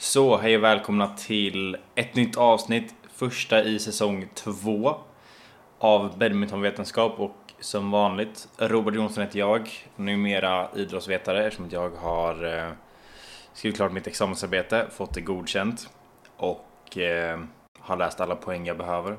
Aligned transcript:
Så, 0.00 0.36
hej 0.36 0.56
och 0.56 0.64
välkomna 0.64 1.08
till 1.08 1.76
ett 1.94 2.14
nytt 2.14 2.36
avsnitt, 2.36 2.94
första 3.14 3.62
i 3.62 3.78
säsong 3.78 4.28
två 4.34 4.96
av 5.78 6.18
badmintonvetenskap 6.18 7.20
och 7.20 7.36
som 7.60 7.90
vanligt, 7.90 8.48
Robert 8.56 8.94
Jonsson 8.94 9.24
heter 9.24 9.38
jag, 9.38 9.70
numera 9.96 10.68
idrottsvetare 10.76 11.46
eftersom 11.46 11.68
jag 11.70 11.90
har 11.90 12.44
eh, 12.44 12.72
skrivit 13.52 13.76
klart 13.76 13.92
mitt 13.92 14.06
examensarbete, 14.06 14.86
fått 14.90 15.14
det 15.14 15.20
godkänt 15.20 15.90
och 16.36 16.98
eh, 16.98 17.40
har 17.78 17.96
läst 17.96 18.20
alla 18.20 18.36
poäng 18.36 18.66
jag 18.66 18.78
behöver. 18.78 19.16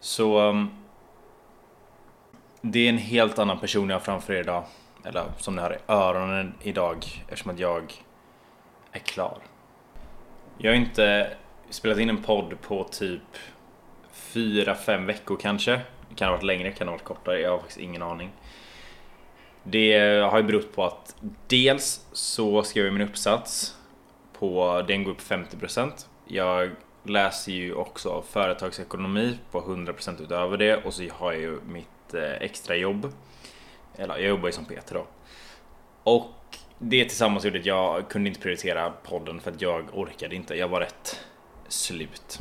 Så 0.00 0.38
mm, 0.38 0.68
det 2.60 2.78
är 2.78 2.88
en 2.88 2.98
helt 2.98 3.38
annan 3.38 3.58
person 3.58 3.88
jag 3.88 3.96
har 3.96 4.00
framför 4.00 4.32
er 4.32 4.40
idag, 4.40 4.64
eller 5.04 5.24
som 5.38 5.56
ni 5.56 5.62
har 5.62 5.74
i 5.74 5.78
öronen 5.88 6.54
idag 6.62 7.06
eftersom 7.28 7.50
att 7.50 7.58
jag 7.58 7.92
är 8.92 8.98
klar. 9.00 9.38
Jag 10.60 10.70
har 10.70 10.76
inte 10.76 11.30
spelat 11.70 11.98
in 11.98 12.08
en 12.08 12.22
podd 12.22 12.60
på 12.60 12.84
typ 12.84 13.22
4-5 14.14 15.06
veckor 15.06 15.36
kanske. 15.36 15.80
Det 16.08 16.14
kan 16.14 16.28
ha 16.28 16.34
varit 16.34 16.44
längre, 16.44 16.72
kan 16.72 16.88
ha 16.88 16.94
varit 16.94 17.04
kortare. 17.04 17.40
Jag 17.40 17.50
har 17.50 17.58
faktiskt 17.58 17.80
ingen 17.80 18.02
aning. 18.02 18.30
Det 19.62 19.98
har 20.20 20.38
ju 20.38 20.44
berott 20.44 20.74
på 20.74 20.84
att 20.84 21.16
dels 21.46 22.06
så 22.12 22.62
skrev 22.62 22.84
jag 22.84 22.94
min 22.94 23.08
uppsats 23.08 23.76
på 24.38 24.82
den 24.88 25.04
går 25.04 25.12
upp 25.12 25.20
50%. 25.20 26.06
Jag 26.26 26.70
läser 27.02 27.52
ju 27.52 27.74
också 27.74 28.22
företagsekonomi 28.22 29.38
på 29.50 29.60
100% 29.60 30.22
utöver 30.22 30.56
det 30.56 30.84
och 30.84 30.94
så 30.94 31.02
har 31.12 31.32
jag 31.32 31.40
ju 31.40 31.60
mitt 31.60 32.14
extrajobb. 32.14 32.40
extra 32.40 32.76
jobb. 32.76 33.12
Eller 33.96 34.14
jag 34.14 34.28
jobbar 34.28 34.48
ju 34.48 34.52
som 34.52 34.64
Peter 34.64 34.94
då. 34.94 35.06
Och 36.02 36.37
det 36.78 37.04
tillsammans 37.04 37.44
gjorde 37.44 37.58
att 37.58 37.66
jag 37.66 38.08
kunde 38.08 38.28
inte 38.28 38.40
prioritera 38.40 38.90
podden 38.90 39.40
för 39.40 39.50
att 39.50 39.62
jag 39.62 39.84
orkade 39.92 40.36
inte. 40.36 40.54
Jag 40.54 40.68
var 40.68 40.80
rätt 40.80 41.20
slut. 41.68 42.38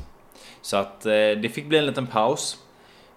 Så 0.61 0.77
att 0.77 1.05
eh, 1.05 1.11
det 1.11 1.53
fick 1.53 1.65
bli 1.65 1.77
en 1.77 1.85
liten 1.85 2.07
paus. 2.07 2.63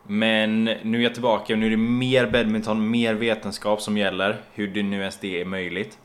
Men 0.02 0.64
nu 0.64 0.98
är 0.98 1.02
jag 1.02 1.14
tillbaka 1.14 1.52
och 1.52 1.58
nu 1.58 1.66
är 1.66 1.70
det 1.70 1.76
mer 1.76 2.26
badminton, 2.26 2.90
mer 2.90 3.14
vetenskap 3.14 3.80
som 3.80 3.96
gäller. 3.96 4.36
Hur 4.52 4.68
det 4.68 4.82
nu 4.82 5.00
ens 5.00 5.18
det 5.18 5.40
är 5.40 5.44
möjligt. 5.44 5.98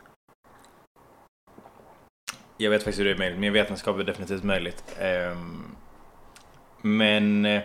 Jag 2.57 2.69
vet 2.69 2.83
faktiskt 2.83 2.99
hur 2.99 3.05
det 3.05 3.11
är 3.11 3.17
möjligt, 3.17 3.39
mer 3.39 3.51
vetenskap 3.51 3.99
är 3.99 4.03
definitivt 4.03 4.43
möjligt. 4.43 4.83
Ehm, 4.99 5.75
men 6.81 7.45
eh, 7.45 7.61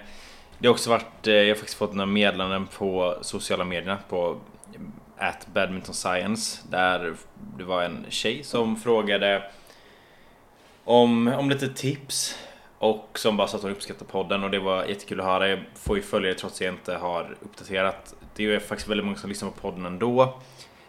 det 0.58 0.68
har 0.68 0.74
också 0.74 0.90
varit, 0.90 1.26
eh, 1.26 1.34
jag 1.34 1.48
har 1.48 1.54
faktiskt 1.54 1.78
fått 1.78 1.94
några 1.94 2.06
meddelanden 2.06 2.66
på 2.66 3.18
sociala 3.22 3.64
medierna 3.64 3.98
på 4.08 4.40
at 5.20 5.46
Badminton 5.54 5.94
Science 5.94 6.62
där 6.70 7.14
det 7.58 7.64
var 7.64 7.82
en 7.82 8.06
tjej 8.08 8.44
som 8.44 8.76
frågade 8.76 9.42
om, 10.84 11.28
om 11.28 11.50
lite 11.50 11.68
tips 11.68 12.38
och 12.78 13.18
som 13.18 13.36
bara 13.36 13.48
sa 13.48 13.56
att 13.56 13.62
hon 13.62 13.72
uppskattar 13.72 14.06
podden 14.06 14.44
och 14.44 14.50
det 14.50 14.58
var 14.58 14.84
jättekul 14.84 15.20
att 15.20 15.26
höra. 15.26 15.48
Jag 15.48 15.58
får 15.74 15.96
ju 15.96 16.02
följa 16.02 16.28
det 16.28 16.38
trots 16.38 16.54
att 16.54 16.60
jag 16.60 16.74
inte 16.74 16.94
har 16.94 17.36
uppdaterat. 17.40 18.14
Det 18.36 18.54
är 18.54 18.58
faktiskt 18.58 18.88
väldigt 18.88 19.06
många 19.06 19.16
som 19.16 19.28
lyssnar 19.28 19.50
på 19.50 19.60
podden 19.60 19.86
ändå. 19.86 20.40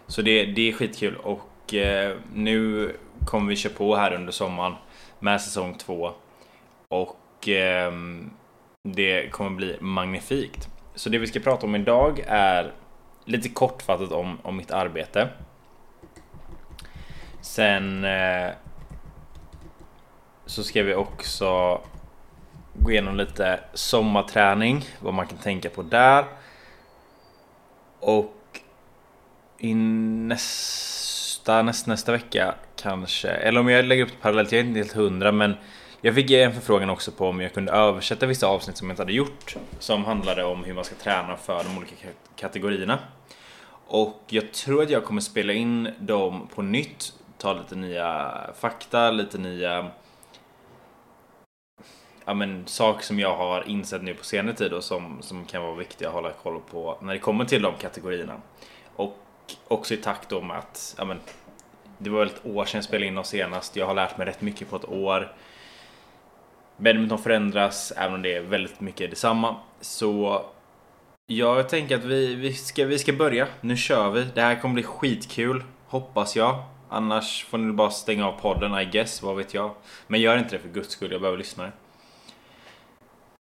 Så 0.07 0.21
det, 0.21 0.45
det 0.45 0.69
är 0.69 0.73
skitkul 0.73 1.15
och 1.15 1.73
eh, 1.73 2.17
nu 2.33 2.91
kommer 3.25 3.49
vi 3.49 3.55
köra 3.55 3.73
på 3.73 3.95
här 3.95 4.13
under 4.13 4.31
sommaren 4.31 4.73
med 5.19 5.41
säsong 5.41 5.77
två. 5.77 6.11
Och 6.87 7.49
eh, 7.49 7.91
det 8.83 9.31
kommer 9.31 9.49
bli 9.49 9.77
magnifikt. 9.79 10.67
Så 10.95 11.09
det 11.09 11.17
vi 11.17 11.27
ska 11.27 11.39
prata 11.39 11.65
om 11.65 11.75
idag 11.75 12.23
är 12.27 12.71
lite 13.25 13.49
kortfattat 13.49 14.11
om, 14.11 14.39
om 14.41 14.57
mitt 14.57 14.71
arbete. 14.71 15.29
Sen 17.41 18.05
eh, 18.05 18.51
så 20.45 20.63
ska 20.63 20.83
vi 20.83 20.95
också 20.95 21.81
gå 22.73 22.91
igenom 22.91 23.15
lite 23.15 23.59
sommarträning, 23.73 24.85
vad 24.99 25.13
man 25.13 25.27
kan 25.27 25.37
tänka 25.37 25.69
på 25.69 25.81
där. 25.81 26.25
Och 27.99 28.61
i 29.57 29.73
nästa, 29.73 31.61
näst, 31.61 31.87
nästa 31.87 32.11
vecka 32.11 32.55
kanske, 32.75 33.29
eller 33.29 33.59
om 33.59 33.69
jag 33.69 33.85
lägger 33.85 34.03
upp 34.03 34.09
det 34.09 34.21
parallellt, 34.21 34.51
jag 34.51 34.59
är 34.59 34.65
inte 34.65 34.79
helt 34.79 34.91
hundra 34.91 35.31
men 35.31 35.55
jag 36.01 36.15
fick 36.15 36.31
en 36.31 36.53
förfrågan 36.53 36.89
också 36.89 37.11
på 37.11 37.27
om 37.27 37.41
jag 37.41 37.53
kunde 37.53 37.71
översätta 37.71 38.25
vissa 38.25 38.47
avsnitt 38.47 38.77
som 38.77 38.87
jag 38.87 38.93
inte 38.93 39.01
hade 39.01 39.13
gjort 39.13 39.55
som 39.79 40.05
handlade 40.05 40.43
om 40.43 40.63
hur 40.63 40.73
man 40.73 40.83
ska 40.83 40.95
träna 40.95 41.37
för 41.37 41.63
de 41.63 41.77
olika 41.77 41.95
kategorierna. 42.35 42.99
Och 43.87 44.23
jag 44.27 44.53
tror 44.53 44.83
att 44.83 44.89
jag 44.89 45.05
kommer 45.05 45.21
spela 45.21 45.53
in 45.53 45.89
dem 45.99 46.47
på 46.55 46.61
nytt, 46.61 47.13
ta 47.37 47.53
lite 47.53 47.75
nya 47.75 48.33
fakta, 48.59 49.11
lite 49.11 49.37
nya 49.37 49.91
ja, 52.25 52.33
men, 52.33 52.67
saker 52.67 53.05
som 53.05 53.19
jag 53.19 53.37
har 53.37 53.69
insett 53.69 54.03
nu 54.03 54.13
på 54.13 54.23
senare 54.23 54.55
tid 54.55 54.73
och 54.73 54.83
som, 54.83 55.21
som 55.21 55.45
kan 55.45 55.61
vara 55.63 55.75
viktiga 55.75 56.07
att 56.07 56.13
hålla 56.13 56.31
koll 56.31 56.61
på 56.71 56.97
när 57.01 57.13
det 57.13 57.19
kommer 57.19 57.45
till 57.45 57.61
de 57.61 57.73
kategorierna. 57.81 58.41
Och 58.95 59.17
också 59.67 59.93
i 59.93 59.97
takt 59.97 60.29
då 60.29 60.41
med 60.41 60.57
att 60.57 60.95
ja, 60.97 61.05
men, 61.05 61.19
det 61.97 62.09
var 62.09 62.19
väl 62.19 62.27
ett 62.27 62.45
år 62.45 62.65
sedan 62.65 62.77
jag 62.77 62.83
spelade 62.83 63.07
in 63.07 63.15
dem 63.15 63.23
senast. 63.23 63.75
Jag 63.75 63.85
har 63.85 63.93
lärt 63.93 64.17
mig 64.17 64.27
rätt 64.27 64.41
mycket 64.41 64.69
på 64.69 64.75
ett 64.75 64.89
år. 64.89 65.35
Badminton 66.81 67.19
förändras, 67.19 67.93
även 67.97 68.13
om 68.13 68.21
det 68.21 68.35
är 68.35 68.41
väldigt 68.41 68.81
mycket 68.81 69.09
detsamma. 69.09 69.55
Så 69.81 70.41
jag 71.25 71.69
tänker 71.69 71.95
att 71.95 72.03
vi, 72.03 72.35
vi, 72.35 72.53
ska, 72.53 72.85
vi 72.85 72.99
ska 72.99 73.13
börja. 73.13 73.47
Nu 73.61 73.77
kör 73.77 74.09
vi. 74.09 74.23
Det 74.33 74.41
här 74.41 74.61
kommer 74.61 74.73
bli 74.73 74.83
skitkul. 74.83 75.63
Hoppas 75.87 76.35
jag. 76.35 76.63
Annars 76.89 77.45
får 77.45 77.57
ni 77.57 77.73
bara 77.73 77.89
stänga 77.89 78.27
av 78.27 78.39
podden, 78.39 78.79
I 78.79 78.85
guess. 78.85 79.21
Vad 79.21 79.35
vet 79.35 79.53
jag. 79.53 79.71
Men 80.07 80.21
gör 80.21 80.37
inte 80.37 80.55
det 80.55 80.59
för 80.59 80.69
guds 80.69 80.89
skull. 80.89 81.11
Jag 81.11 81.21
behöver 81.21 81.37
lyssna. 81.37 81.71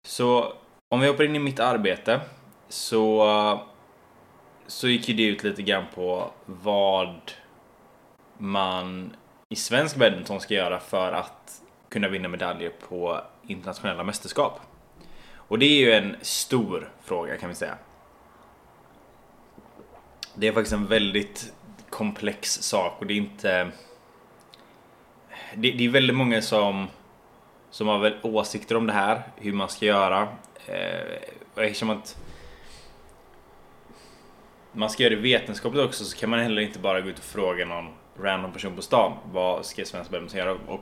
Så 0.06 0.52
om 0.88 1.00
vi 1.00 1.06
hoppar 1.06 1.24
in 1.24 1.36
i 1.36 1.38
mitt 1.38 1.60
arbete 1.60 2.20
så, 2.68 3.60
så 4.66 4.88
gick 4.88 5.08
ju 5.08 5.14
det 5.14 5.22
ut 5.22 5.44
lite 5.44 5.62
grann 5.62 5.84
på 5.94 6.30
vad 6.46 7.20
man 8.38 9.16
i 9.48 9.56
svensk 9.56 9.96
badminton 9.96 10.40
ska 10.40 10.54
göra 10.54 10.80
för 10.80 11.12
att 11.12 11.62
kunna 11.90 12.08
vinna 12.08 12.28
medaljer 12.28 12.72
på 12.88 13.20
internationella 13.46 14.04
mästerskap. 14.04 14.60
Och 15.34 15.58
det 15.58 15.66
är 15.66 15.78
ju 15.78 15.92
en 15.92 16.16
stor 16.22 16.92
fråga 17.04 17.36
kan 17.36 17.48
vi 17.48 17.54
säga. 17.54 17.78
Det 20.34 20.48
är 20.48 20.52
faktiskt 20.52 20.72
en 20.72 20.86
väldigt 20.86 21.52
komplex 21.90 22.52
sak 22.62 22.96
och 22.98 23.06
det 23.06 23.14
är 23.14 23.16
inte... 23.16 23.70
Det, 25.54 25.70
det 25.70 25.84
är 25.84 25.88
väldigt 25.88 26.16
många 26.16 26.42
som, 26.42 26.86
som 27.70 27.88
har 27.88 27.98
väl 27.98 28.18
åsikter 28.22 28.76
om 28.76 28.86
det 28.86 28.92
här, 28.92 29.22
hur 29.36 29.52
man 29.52 29.68
ska 29.68 29.86
göra. 29.86 30.28
Eh, 30.66 31.64
eftersom 31.64 31.90
att 31.90 32.16
man 34.72 34.90
ska 34.90 35.02
göra 35.02 35.14
det 35.14 35.20
vetenskapligt 35.20 35.84
också 35.84 36.04
så 36.04 36.16
kan 36.16 36.30
man 36.30 36.40
heller 36.40 36.62
inte 36.62 36.78
bara 36.78 37.00
gå 37.00 37.08
ut 37.08 37.18
och 37.18 37.24
fråga 37.24 37.64
någon 37.64 37.88
random 38.18 38.52
person 38.52 38.76
på 38.76 38.82
stan 38.82 39.12
vad 39.32 39.66
ska 39.66 39.84
svensk 39.84 40.10
badminton 40.10 40.38
göra? 40.38 40.52
Och 40.52 40.80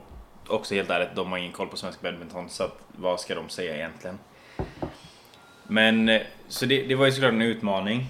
också 0.49 0.75
helt 0.75 0.89
ärligt, 0.89 1.15
de 1.15 1.31
har 1.31 1.37
ingen 1.37 1.51
koll 1.51 1.67
på 1.67 1.77
svensk 1.77 2.01
badminton 2.01 2.49
så 2.49 2.63
att, 2.63 2.79
vad 2.91 3.19
ska 3.19 3.35
de 3.35 3.49
säga 3.49 3.75
egentligen? 3.75 4.19
Men 5.67 6.09
eh, 6.09 6.21
så 6.47 6.65
det, 6.65 6.83
det 6.83 6.95
var 6.95 7.05
ju 7.05 7.11
såklart 7.11 7.33
en 7.33 7.41
utmaning 7.41 8.05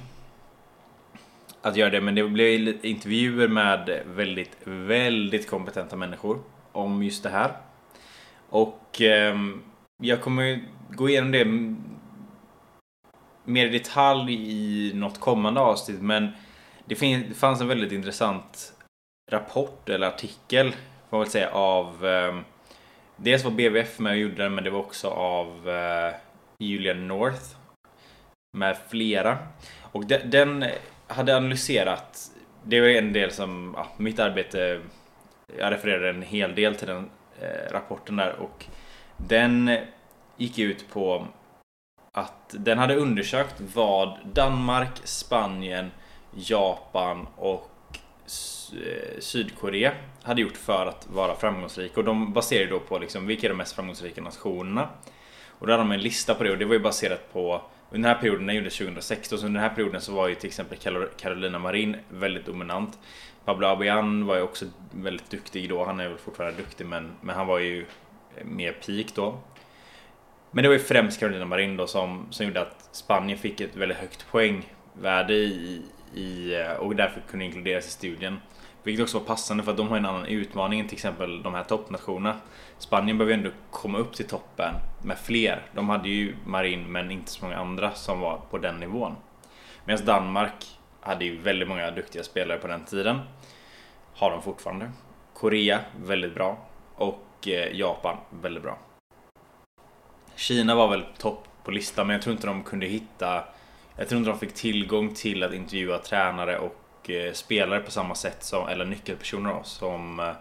att 1.62 1.76
göra 1.76 1.90
det, 1.90 2.02
men 2.02 2.16
det 2.16 2.24
blev 2.24 2.86
intervjuer 2.86 3.48
med 3.48 4.04
väldigt, 4.06 4.58
väldigt 4.64 5.50
kompetenta 5.50 5.96
människor 5.96 6.40
om 6.72 7.04
just 7.04 7.24
det 7.24 7.30
här. 7.30 7.52
Och 8.50 9.02
eh, 9.02 9.36
jag 10.02 10.22
kommer 10.22 10.66
gå 10.90 11.10
igenom 11.10 11.32
det 11.32 11.46
mer 13.44 13.66
i 13.66 13.70
detalj 13.70 14.34
i 14.34 14.92
något 14.94 15.20
kommande 15.20 15.60
avsnitt, 15.60 16.02
men 16.02 16.30
det, 16.86 16.96
fin- 16.96 17.26
det 17.30 17.36
fanns 17.36 17.62
en 17.62 17.68
väldigt 17.68 17.92
intressant 17.92 18.74
rapport 19.32 19.90
eller 19.90 20.08
artikel, 20.08 20.76
får 21.10 21.18
man 21.18 21.20
väl 21.20 21.32
säga, 21.32 21.50
av 21.52 22.06
eh, 22.06 22.40
Dels 23.22 23.44
var 23.44 23.52
BVF 23.52 24.00
med 24.00 24.12
och 24.12 24.18
gjorde 24.18 24.44
den, 24.44 24.56
men 24.56 24.64
det 24.64 24.70
var 24.70 24.80
också 24.80 25.10
av 25.10 25.70
eh, 25.70 26.16
Julian 26.58 27.08
North 27.08 27.44
med 28.58 28.78
flera. 28.90 29.38
Och 29.92 30.06
de, 30.06 30.18
den 30.18 30.66
hade 31.08 31.38
analyserat, 31.38 32.32
det 32.64 32.82
var 32.82 32.88
en 32.88 33.14
del 33.14 33.32
som, 33.32 33.74
ja, 33.78 33.88
mitt 33.98 34.20
arbete, 34.20 34.82
jag 35.58 35.72
refererade 35.72 36.10
en 36.10 36.22
hel 36.22 36.56
del 36.56 36.76
till 36.76 36.88
den 36.88 37.10
eh, 37.42 37.72
rapporten 37.72 38.16
där 38.16 38.36
och 38.40 38.66
den 39.18 39.78
gick 40.38 40.60
ut 40.60 40.90
på 40.90 41.28
att 42.12 42.56
den 42.60 42.78
hade 42.78 42.96
undersökt 42.96 43.62
vad 43.76 44.18
Danmark, 44.34 45.02
Spanien, 45.04 45.92
Japan 46.36 47.28
och 47.36 47.70
Eh, 48.74 49.20
Sydkorea 49.20 49.92
hade 50.24 50.42
gjort 50.42 50.58
för 50.58 50.86
att 50.86 51.08
vara 51.10 51.36
framgångsrika 51.36 52.00
och 52.00 52.06
de 52.06 52.34
baserade 52.34 52.70
då 52.70 52.80
på 52.80 53.00
liksom 53.00 53.28
vilka 53.28 53.48
är 53.48 53.50
de 53.50 53.58
mest 53.58 53.76
framgångsrika 53.76 54.22
nationerna. 54.22 54.90
Och 55.48 55.68
då 55.68 55.74
hade 55.74 55.84
de 55.84 55.92
en 55.92 56.02
lista 56.02 56.36
på 56.36 56.44
det 56.44 56.52
och 56.52 56.58
det 56.58 56.66
var 56.66 56.74
ju 56.74 56.80
baserat 56.80 57.34
på 57.34 57.62
Under 57.92 58.10
den 58.10 58.16
här 58.16 58.22
perioden, 58.22 58.48
den 58.48 58.56
gjordes 58.56 58.78
2016, 58.78 59.40
så 59.40 59.46
under 59.46 59.60
den 59.60 59.70
här 59.70 59.76
perioden 59.76 60.02
så 60.02 60.14
var 60.14 60.28
ju 60.28 60.36
till 60.36 60.48
exempel 60.48 60.78
Carolina 61.18 61.60
Marin 61.60 61.98
väldigt 62.10 62.46
dominant. 62.46 63.00
Pablo 63.46 63.68
Abian 63.68 64.26
var 64.26 64.36
ju 64.36 64.42
också 64.42 64.66
väldigt 64.92 65.30
duktig 65.30 65.70
då, 65.70 65.86
han 65.86 66.00
är 66.00 66.10
väl 66.10 66.18
fortfarande 66.18 66.58
duktig 66.58 66.88
men, 66.88 67.12
men 67.22 67.36
han 67.36 67.48
var 67.48 67.60
ju 67.60 67.86
mer 68.44 68.72
peak 68.72 69.16
då. 69.16 69.40
Men 70.52 70.64
det 70.64 70.68
var 70.68 70.74
ju 70.74 70.80
främst 70.84 71.20
Carolina 71.20 71.46
Marin 71.46 71.78
då 71.78 71.88
som, 71.88 72.28
som 72.30 72.46
gjorde 72.46 72.62
att 72.62 72.90
Spanien 72.92 73.38
fick 73.38 73.62
ett 73.62 73.76
väldigt 73.76 73.98
högt 73.98 74.26
poängvärde 74.32 75.34
i, 75.34 75.82
i, 76.14 76.56
eh, 76.56 76.72
och 76.72 76.96
därför 76.96 77.22
kunde 77.22 77.46
inkluderas 77.46 77.88
i 77.88 77.92
studien. 77.92 78.40
Vilket 78.84 79.04
också 79.04 79.20
var 79.20 79.26
passande 79.26 79.64
för 79.64 79.72
att 79.72 79.78
de 79.78 79.88
har 79.88 79.98
en 79.98 80.06
annan 80.06 80.26
utmaning 80.26 80.80
än 80.80 80.88
till 80.88 80.96
exempel 80.96 81.44
de 81.44 81.54
här 81.54 81.64
toppnationerna. 81.64 82.36
Spanien 82.78 83.18
behöver 83.18 83.34
ändå 83.34 83.50
komma 83.72 83.98
upp 83.98 84.14
till 84.14 84.28
toppen 84.28 84.74
med 85.04 85.18
fler. 85.18 85.62
De 85.76 85.90
hade 85.90 86.10
ju 86.10 86.36
Marin 86.46 86.92
men 86.92 87.12
inte 87.12 87.32
så 87.32 87.46
många 87.46 87.58
andra 87.58 87.92
som 87.92 88.20
var 88.20 88.42
på 88.50 88.58
den 88.58 88.80
nivån. 88.80 89.16
Medan 89.86 90.06
Danmark 90.06 90.80
hade 91.02 91.26
ju 91.26 91.38
väldigt 91.38 91.68
många 91.68 91.92
duktiga 91.92 92.24
spelare 92.24 92.58
på 92.58 92.68
den 92.68 92.86
tiden. 92.86 93.20
Har 94.16 94.32
de 94.32 94.42
fortfarande. 94.42 94.92
Korea, 95.34 95.80
väldigt 96.06 96.36
bra. 96.36 96.58
Och 96.96 97.48
eh, 97.48 97.78
Japan, 97.78 98.18
väldigt 98.30 98.64
bra. 98.64 98.78
Kina 100.36 100.76
var 100.76 100.88
väl 100.88 101.06
topp 101.18 101.48
på 101.64 101.72
listan 101.72 102.08
men 102.08 102.14
jag 102.14 102.22
tror 102.24 102.36
inte 102.36 102.48
de 102.48 102.64
kunde 102.64 102.86
hitta 102.86 103.44
jag 104.00 104.08
tror 104.08 104.20
inte 104.20 104.32
de 104.32 104.40
fick 104.40 104.54
tillgång 104.54 105.14
till 105.14 105.44
att 105.44 105.54
intervjua 105.54 105.98
tränare 105.98 106.60
och 106.60 107.10
eh, 107.10 107.34
spelare 107.34 107.80
på 107.80 107.92
samma 107.92 108.16
sätt 108.16 108.44
som, 108.44 108.68
eller 108.68 108.86
nyckelpersoner 108.86 109.54
då, 109.54 109.64
som, 109.64 110.20
eh, 110.20 110.32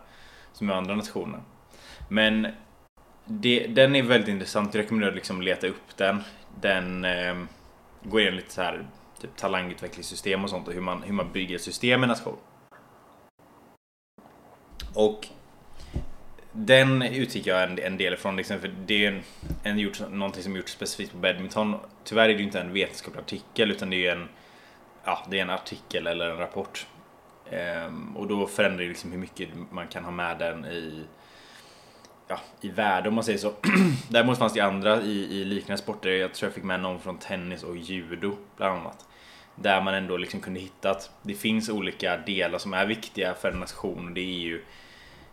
som 0.52 0.70
i 0.70 0.72
andra 0.72 0.94
nationer. 0.94 1.40
Men 2.08 2.46
det, 3.24 3.66
den 3.66 3.96
är 3.96 4.02
väldigt 4.02 4.28
intressant, 4.28 4.74
jag 4.74 4.82
rekommenderar 4.82 5.10
att 5.10 5.16
liksom 5.16 5.42
leta 5.42 5.66
upp 5.66 5.96
den. 5.96 6.22
Den 6.60 7.04
eh, 7.04 7.36
går 8.02 8.20
igenom 8.20 8.36
lite 8.36 8.52
så 8.52 8.62
här 8.62 8.86
typ 9.20 9.36
talangutvecklingssystem 9.36 10.44
och 10.44 10.50
sånt 10.50 10.68
och 10.68 10.74
hur 10.74 10.80
man, 10.80 11.02
hur 11.02 11.14
man 11.14 11.32
bygger 11.32 11.58
system 11.58 12.04
i 12.04 12.06
nation. 12.06 12.36
Och 14.94 15.28
den 16.58 17.02
utgick 17.02 17.46
jag 17.46 17.62
en, 17.62 17.78
en 17.78 17.96
del 17.96 18.14
ifrån 18.14 18.36
liksom, 18.36 18.60
för 18.60 18.70
det 18.86 19.04
är 19.04 19.12
en, 19.12 19.22
en 19.62 19.78
gjort, 19.78 20.00
någonting 20.10 20.42
som 20.42 20.56
gjorts 20.56 20.72
specifikt 20.72 21.12
på 21.12 21.18
badminton. 21.18 21.76
Tyvärr 22.04 22.28
är 22.28 22.28
det 22.28 22.38
ju 22.38 22.44
inte 22.44 22.60
en 22.60 22.72
vetenskaplig 22.72 23.20
artikel 23.20 23.70
utan 23.70 23.90
det 23.90 24.06
är 24.06 24.12
en, 24.12 24.28
ja, 25.04 25.26
det 25.30 25.38
är 25.38 25.42
en 25.42 25.50
artikel 25.50 26.06
eller 26.06 26.30
en 26.30 26.36
rapport. 26.36 26.86
Ehm, 27.50 28.16
och 28.16 28.26
då 28.26 28.46
förändrar 28.46 28.82
det 28.82 28.88
liksom 28.88 29.12
hur 29.12 29.18
mycket 29.18 29.48
man 29.70 29.88
kan 29.88 30.04
ha 30.04 30.10
med 30.10 30.38
den 30.38 30.64
i, 30.64 31.04
ja, 32.28 32.40
i 32.60 32.68
värde 32.68 33.08
om 33.08 33.14
man 33.14 33.24
säger 33.24 33.38
så. 33.38 33.52
Däremot 34.08 34.38
fanns 34.38 34.52
det 34.52 34.60
andra 34.60 35.02
i, 35.02 35.40
i 35.40 35.44
liknande 35.44 35.82
sporter. 35.82 36.10
Jag 36.10 36.34
tror 36.34 36.46
jag 36.46 36.54
fick 36.54 36.64
med 36.64 36.80
någon 36.80 37.00
från 37.00 37.18
tennis 37.18 37.62
och 37.62 37.76
judo 37.76 38.36
bland 38.56 38.80
annat. 38.80 39.06
Där 39.54 39.80
man 39.80 39.94
ändå 39.94 40.16
liksom 40.16 40.40
kunde 40.40 40.60
hitta 40.60 40.90
att 40.90 41.10
det 41.22 41.34
finns 41.34 41.68
olika 41.68 42.16
delar 42.16 42.58
som 42.58 42.74
är 42.74 42.86
viktiga 42.86 43.34
för 43.34 43.50
en 43.52 43.60
nation. 43.60 44.14
Det 44.14 44.20
är 44.20 44.38
ju 44.38 44.64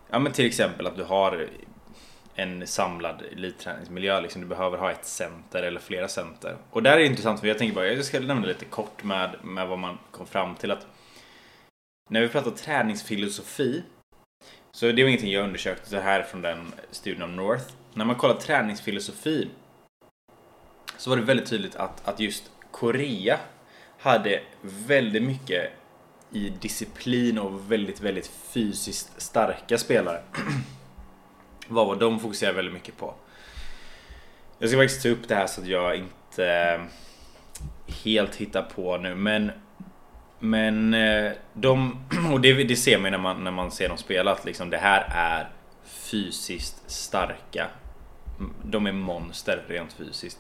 Ja 0.10 0.20
men 0.20 0.32
till 0.32 0.46
exempel 0.46 0.88
att 0.88 0.96
du 0.96 1.04
har 1.04 1.48
en 2.36 2.68
samlad 2.68 3.24
elitträningsmiljö. 3.32 4.22
Liksom. 4.22 4.42
Du 4.42 4.48
behöver 4.48 4.78
ha 4.78 4.92
ett 4.92 5.06
center 5.06 5.64
eller 5.64 5.80
flera 5.80 6.08
center. 6.08 6.58
Och 6.72 6.84
där 6.84 6.92
är 6.92 6.98
det 6.98 7.06
intressant 7.06 7.40
för 7.40 7.48
jag 7.48 7.58
tänker 7.58 7.76
bara, 7.76 7.88
jag 7.88 8.06
ska 8.06 8.20
nämna 8.20 8.48
lite 8.48 8.66
kort 8.66 9.04
med, 9.04 9.36
med 9.44 9.68
vad 9.68 9.80
man 9.80 9.98
kom 10.12 10.28
fram 10.28 10.56
till 10.56 10.72
att 10.72 10.88
när 12.10 12.22
vi 12.22 12.28
pratar 12.28 12.52
träningsfilosofi 12.52 13.84
så 14.72 14.86
det 14.92 15.04
var 15.04 15.10
ingenting 15.10 15.32
jag 15.32 15.44
undersökte 15.44 15.90
så 15.90 16.00
här 16.00 16.24
från 16.24 16.42
den 16.42 16.74
studien 16.92 17.22
om 17.22 17.36
North. 17.36 17.66
När 17.94 18.06
man 18.06 18.16
kollar 18.16 18.36
träningsfilosofi 18.36 19.50
så 20.98 21.10
var 21.10 21.18
det 21.18 21.24
väldigt 21.24 21.50
tydligt 21.50 21.76
att, 21.76 22.08
att 22.08 22.20
just 22.20 22.52
Korea 22.72 23.40
hade 24.00 24.42
väldigt 24.62 25.24
mycket 25.24 25.72
i 26.36 26.50
disciplin 26.50 27.40
och 27.40 27.72
väldigt, 27.72 28.02
väldigt 28.02 28.28
fysiskt 28.28 29.22
starka 29.22 29.78
spelare. 29.78 30.22
Vad 31.68 31.88
var 31.88 31.96
de 31.96 32.20
fokuserar 32.20 32.54
väldigt 32.54 32.74
mycket 32.74 32.98
på. 32.98 33.14
Jag 34.60 34.70
ska 34.70 34.78
faktiskt 34.78 35.04
ta 35.04 35.10
upp 35.10 35.28
det 35.28 35.36
här 35.36 35.48
så 35.48 35.62
att 35.62 35.68
jag 35.68 35.96
inte 35.96 36.48
eh, 36.48 36.82
helt 38.04 38.36
hittar 38.36 38.62
på 38.62 38.98
nu 38.98 39.16
men 39.16 39.52
men 40.40 40.94
eh, 40.94 41.32
de, 41.54 42.06
och 42.34 42.42
det, 42.42 42.64
det 42.64 42.76
ser 42.76 43.00
man 43.00 43.12
när 43.12 43.18
man, 43.18 43.44
när 43.44 43.52
man 43.52 43.72
ser 43.72 43.90
dem 43.90 43.98
spela 43.98 44.32
att 44.32 44.46
liksom 44.46 44.70
det 44.70 44.78
här 44.78 45.06
är 45.12 45.50
fysiskt 45.84 46.92
starka. 46.92 47.68
De 48.64 48.88
är 48.88 48.92
monster 48.92 49.64
rent 49.68 49.94
fysiskt. 49.94 50.40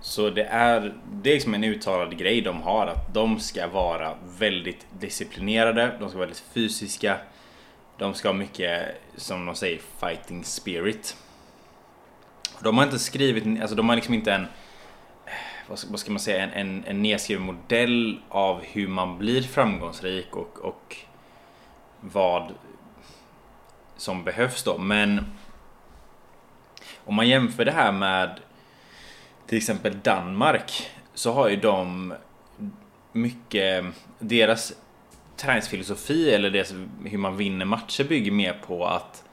Så 0.00 0.30
det 0.30 0.44
är, 0.44 0.94
det 1.12 1.30
är 1.30 1.34
liksom 1.34 1.54
en 1.54 1.64
uttalad 1.64 2.18
grej 2.18 2.40
de 2.40 2.62
har 2.62 2.86
att 2.86 3.14
de 3.14 3.40
ska 3.40 3.66
vara 3.66 4.14
väldigt 4.38 4.86
disciplinerade, 5.00 5.96
de 6.00 6.08
ska 6.08 6.18
vara 6.18 6.26
väldigt 6.26 6.44
fysiska. 6.52 7.16
De 7.98 8.14
ska 8.14 8.28
ha 8.28 8.32
mycket, 8.32 9.00
som 9.16 9.46
de 9.46 9.54
säger, 9.54 9.80
fighting 10.00 10.44
spirit. 10.44 11.16
De 12.62 12.78
har 12.78 12.84
inte 12.84 12.98
skrivit, 12.98 13.60
alltså 13.60 13.76
de 13.76 13.88
har 13.88 13.96
liksom 13.96 14.14
inte 14.14 14.32
en 14.32 14.46
vad 15.68 16.00
ska 16.00 16.10
man 16.10 16.20
säga, 16.20 16.42
en, 16.42 16.52
en, 16.52 16.84
en 16.86 17.02
nedskriven 17.02 17.42
modell 17.46 18.20
av 18.28 18.60
hur 18.62 18.88
man 18.88 19.18
blir 19.18 19.42
framgångsrik 19.42 20.36
och, 20.36 20.58
och 20.58 20.96
vad 22.00 22.54
som 23.96 24.24
behövs 24.24 24.62
då. 24.62 24.78
Men 24.78 25.24
om 27.04 27.14
man 27.14 27.28
jämför 27.28 27.64
det 27.64 27.72
här 27.72 27.92
med 27.92 28.40
till 29.48 29.58
exempel 29.58 30.00
Danmark 30.02 30.90
så 31.14 31.32
har 31.32 31.48
ju 31.48 31.56
de 31.56 32.14
mycket, 33.12 33.84
deras 34.18 34.72
träningsfilosofi 35.36 36.30
eller 36.30 36.50
deras, 36.50 36.74
hur 37.04 37.18
man 37.18 37.36
vinner 37.36 37.64
matcher 37.64 38.04
bygger 38.04 38.32
mer 38.32 38.52
på 38.66 38.86
att 38.86 39.24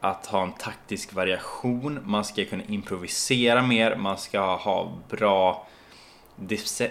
att 0.00 0.26
ha 0.26 0.42
en 0.42 0.52
taktisk 0.52 1.12
variation, 1.12 2.00
man 2.04 2.24
ska 2.24 2.44
kunna 2.44 2.64
improvisera 2.64 3.62
mer, 3.62 3.96
man 3.96 4.18
ska 4.18 4.56
ha 4.56 4.98
bra 5.08 5.66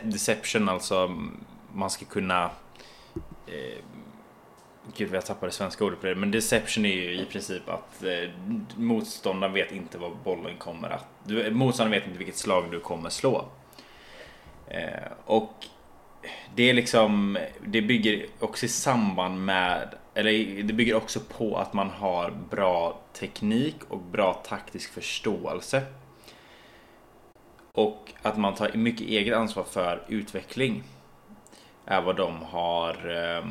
deception, 0.04 0.70
alltså 0.70 1.18
man 1.74 1.90
ska 1.90 2.06
kunna 2.06 2.44
eh, 3.48 3.84
Gud, 4.96 5.14
jag 5.14 5.26
tappade 5.26 5.52
svenska 5.52 5.86
ordet 5.86 6.02
på 6.02 6.08
det. 6.08 6.16
Men 6.16 6.32
deception 6.32 6.86
är 6.86 6.94
ju 6.94 7.22
i 7.22 7.26
princip 7.26 7.70
att 7.70 8.04
eh, 8.04 8.30
motståndaren 8.76 9.54
vet 9.54 9.72
inte 9.72 9.98
vad 9.98 10.18
bollen 10.18 10.58
kommer 10.58 10.90
att... 10.90 11.06
Du, 11.24 11.52
motståndaren 11.52 11.92
vet 11.92 12.08
inte 12.08 12.18
vilket 12.18 12.38
slag 12.38 12.72
du 12.72 12.80
kommer 12.80 13.10
slå. 13.10 13.46
Eh, 14.68 15.12
och 15.26 15.66
det 16.56 16.70
är 16.70 16.74
liksom... 16.74 17.38
Det 17.66 17.82
bygger 17.82 18.26
också 18.40 18.66
i 18.66 18.70
samband 18.70 19.46
med... 19.46 19.96
Eller 20.14 20.64
det 20.64 20.74
bygger 20.74 20.96
också 20.96 21.20
på 21.20 21.58
att 21.58 21.74
man 21.74 21.90
har 21.90 22.32
bra 22.50 23.00
teknik 23.14 23.76
och 23.88 24.00
bra 24.00 24.34
taktisk 24.34 24.94
förståelse. 24.94 25.84
Och 27.72 28.14
att 28.22 28.38
man 28.38 28.56
tar 28.56 28.72
mycket 28.74 29.08
eget 29.08 29.36
ansvar 29.36 29.64
för 29.64 30.06
utveckling. 30.08 30.84
Är 31.86 32.02
vad 32.02 32.16
de 32.16 32.42
har... 32.44 32.94
Eh, 33.38 33.46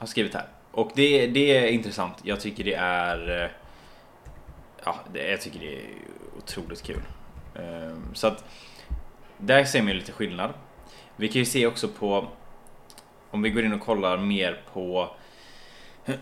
har 0.00 0.06
skrivit 0.06 0.34
här. 0.34 0.46
Och 0.70 0.90
det, 0.94 1.26
det 1.26 1.56
är 1.56 1.66
intressant. 1.66 2.14
Jag 2.22 2.40
tycker 2.40 2.64
det 2.64 2.74
är... 2.74 3.42
Eh, 3.44 3.50
ja, 4.84 4.96
det, 5.12 5.30
jag 5.30 5.40
tycker 5.40 5.60
det 5.60 5.74
är 5.74 5.88
otroligt 6.38 6.82
kul. 6.82 7.02
Ehm, 7.54 8.14
så 8.14 8.26
att 8.26 8.44
där 9.38 9.64
ser 9.64 9.82
man 9.82 9.88
ju 9.88 9.94
lite 9.94 10.12
skillnad. 10.12 10.52
Vi 11.16 11.28
kan 11.28 11.38
ju 11.38 11.44
se 11.44 11.66
också 11.66 11.88
på 11.88 12.28
om 13.30 13.42
vi 13.42 13.50
går 13.50 13.64
in 13.64 13.72
och 13.72 13.80
kollar 13.80 14.16
mer 14.16 14.62
på 14.72 15.10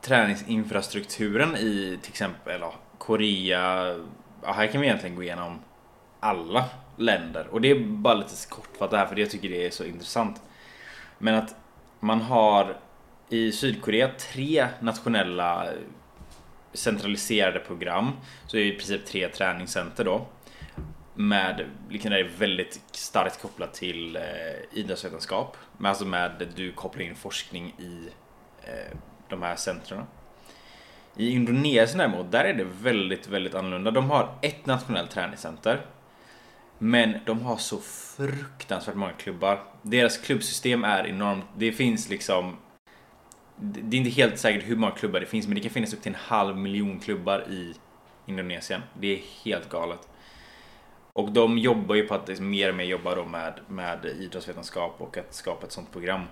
träningsinfrastrukturen 0.00 1.56
i 1.56 1.98
till 2.02 2.10
exempel 2.10 2.60
ja, 2.60 2.74
Korea. 2.98 3.94
Ja, 4.42 4.52
här 4.52 4.66
kan 4.66 4.80
vi 4.80 4.86
egentligen 4.86 5.16
gå 5.16 5.22
igenom 5.22 5.58
alla 6.20 6.64
länder 6.96 7.46
och 7.50 7.60
det 7.60 7.70
är 7.70 7.80
bara 7.80 8.14
lite 8.14 8.34
kortfattat 8.48 8.98
här 8.98 9.06
för 9.06 9.16
jag 9.16 9.30
tycker 9.30 9.48
det 9.48 9.66
är 9.66 9.70
så 9.70 9.84
intressant. 9.84 10.40
Men 11.18 11.34
att 11.34 11.54
man 12.00 12.20
har 12.20 12.76
i 13.28 13.52
Sydkorea 13.52 14.10
tre 14.18 14.68
nationella 14.80 15.68
centraliserade 16.72 17.58
program. 17.58 18.12
Så 18.46 18.56
det 18.56 18.62
är 18.62 18.66
i 18.66 18.72
princip 18.72 19.06
tre 19.06 19.28
träningscenter 19.28 20.04
då. 20.04 20.26
Med, 21.14 21.64
liksom 21.90 22.10
det 22.10 22.20
är 22.20 22.30
väldigt 22.38 22.80
starkt 22.92 23.42
kopplat 23.42 23.74
till 23.74 24.16
eh, 24.16 24.22
idrottsvetenskap. 24.72 25.56
Men 25.78 25.86
alltså 25.86 26.04
med 26.04 26.48
du 26.54 26.72
kopplar 26.72 27.02
in 27.02 27.14
forskning 27.14 27.74
i 27.78 28.08
eh, 28.62 28.96
de 29.28 29.42
här 29.42 29.56
centren. 29.56 30.02
I 31.16 31.30
Indonesien 31.30 31.98
däremot, 31.98 32.32
där 32.32 32.44
är 32.44 32.54
det 32.54 32.66
väldigt, 32.82 33.28
väldigt 33.28 33.54
annorlunda. 33.54 33.90
De 33.90 34.10
har 34.10 34.38
ett 34.42 34.66
nationellt 34.66 35.10
träningscenter 35.10 35.86
men 36.78 37.14
de 37.26 37.42
har 37.42 37.56
så 37.56 37.78
fruktansvärt 37.80 38.94
många 38.94 39.12
klubbar. 39.12 39.60
Deras 39.82 40.18
klubbsystem 40.18 40.84
är 40.84 41.06
enormt. 41.06 41.44
Det 41.56 41.72
finns 41.72 42.08
liksom... 42.08 42.56
Det 43.56 43.96
är 43.96 43.98
inte 43.98 44.10
helt 44.10 44.38
säkert 44.38 44.68
hur 44.68 44.76
många 44.76 44.92
klubbar 44.92 45.20
det 45.20 45.26
finns 45.26 45.46
men 45.46 45.54
det 45.54 45.60
kan 45.60 45.70
finnas 45.70 45.94
upp 45.94 46.02
till 46.02 46.12
en 46.12 46.18
halv 46.20 46.56
miljon 46.56 47.00
klubbar 47.00 47.44
i 47.50 47.74
Indonesien. 48.26 48.82
Det 49.00 49.12
är 49.12 49.20
helt 49.44 49.68
galet. 49.68 50.08
Och 51.12 51.32
de 51.32 51.58
jobbar 51.58 51.94
ju 51.94 52.06
på 52.06 52.14
att 52.14 52.28
liksom 52.28 52.50
mer 52.50 52.68
och 52.68 52.74
mer 52.74 52.84
jobba 52.84 53.24
med, 53.24 53.60
med 53.68 54.04
idrottsvetenskap 54.04 54.94
och 54.98 55.16
att 55.16 55.34
skapa 55.34 55.66
ett 55.66 55.72
sånt 55.72 55.92
program. 55.92 56.22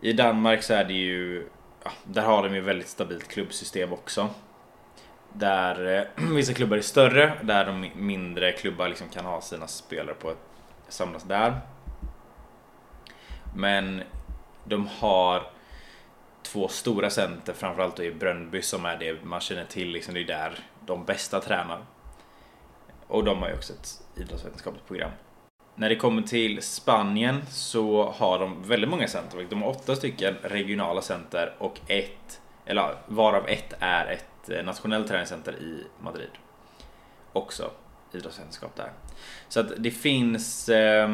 I 0.00 0.12
Danmark 0.12 0.62
så 0.62 0.74
är 0.74 0.84
det 0.84 0.92
ju, 0.92 1.48
ja, 1.84 1.90
där 2.04 2.22
har 2.22 2.42
de 2.42 2.54
ju 2.54 2.60
väldigt 2.60 2.88
stabilt 2.88 3.28
klubbsystem 3.28 3.92
också. 3.92 4.30
Där 5.34 6.06
eh, 6.18 6.24
vissa 6.34 6.54
klubbar 6.54 6.76
är 6.76 6.82
större, 6.82 7.32
där 7.42 7.66
de 7.66 7.90
mindre 7.94 8.52
klubbar 8.52 8.88
liksom 8.88 9.08
kan 9.08 9.24
ha 9.24 9.40
sina 9.40 9.66
spelare 9.66 10.14
på 10.14 10.30
ett, 10.30 10.38
samlas 10.88 11.22
där. 11.22 11.60
Men 13.54 14.02
de 14.64 14.86
har 14.86 15.42
två 16.42 16.68
stora 16.68 17.10
center, 17.10 17.52
framförallt 17.52 17.96
då 17.96 18.02
i 18.04 18.14
Brönnby 18.14 18.62
som 18.62 18.84
är 18.84 18.96
det 18.96 19.24
man 19.24 19.40
känner 19.40 19.64
till, 19.64 19.88
liksom 19.88 20.14
det 20.14 20.20
är 20.20 20.24
där 20.24 20.58
de 20.86 21.04
bästa 21.04 21.40
tränar. 21.40 21.80
Och 23.06 23.24
de 23.24 23.38
har 23.38 23.48
ju 23.48 23.54
också 23.54 23.72
ett 23.72 23.88
idrottsvetenskapligt 24.16 24.86
program. 24.86 25.10
När 25.74 25.88
det 25.88 25.96
kommer 25.96 26.22
till 26.22 26.62
Spanien 26.62 27.42
så 27.48 28.10
har 28.10 28.38
de 28.38 28.62
väldigt 28.62 28.90
många 28.90 29.08
center. 29.08 29.46
De 29.50 29.62
har 29.62 29.70
åtta 29.70 29.96
stycken 29.96 30.34
regionala 30.42 31.02
center 31.02 31.54
och 31.58 31.80
ett, 31.86 32.40
eller 32.66 32.96
varav 33.06 33.48
ett 33.48 33.74
är 33.78 34.06
ett 34.06 34.26
Eh, 34.48 34.64
nationellt 34.64 35.08
träningscenter 35.08 35.52
i 35.52 35.86
Madrid. 36.00 36.30
Också 37.32 37.70
idrottsvetenskap 38.12 38.76
där. 38.76 38.92
Så 39.48 39.60
att 39.60 39.72
det 39.78 39.90
finns 39.90 40.68
Eh, 40.68 41.08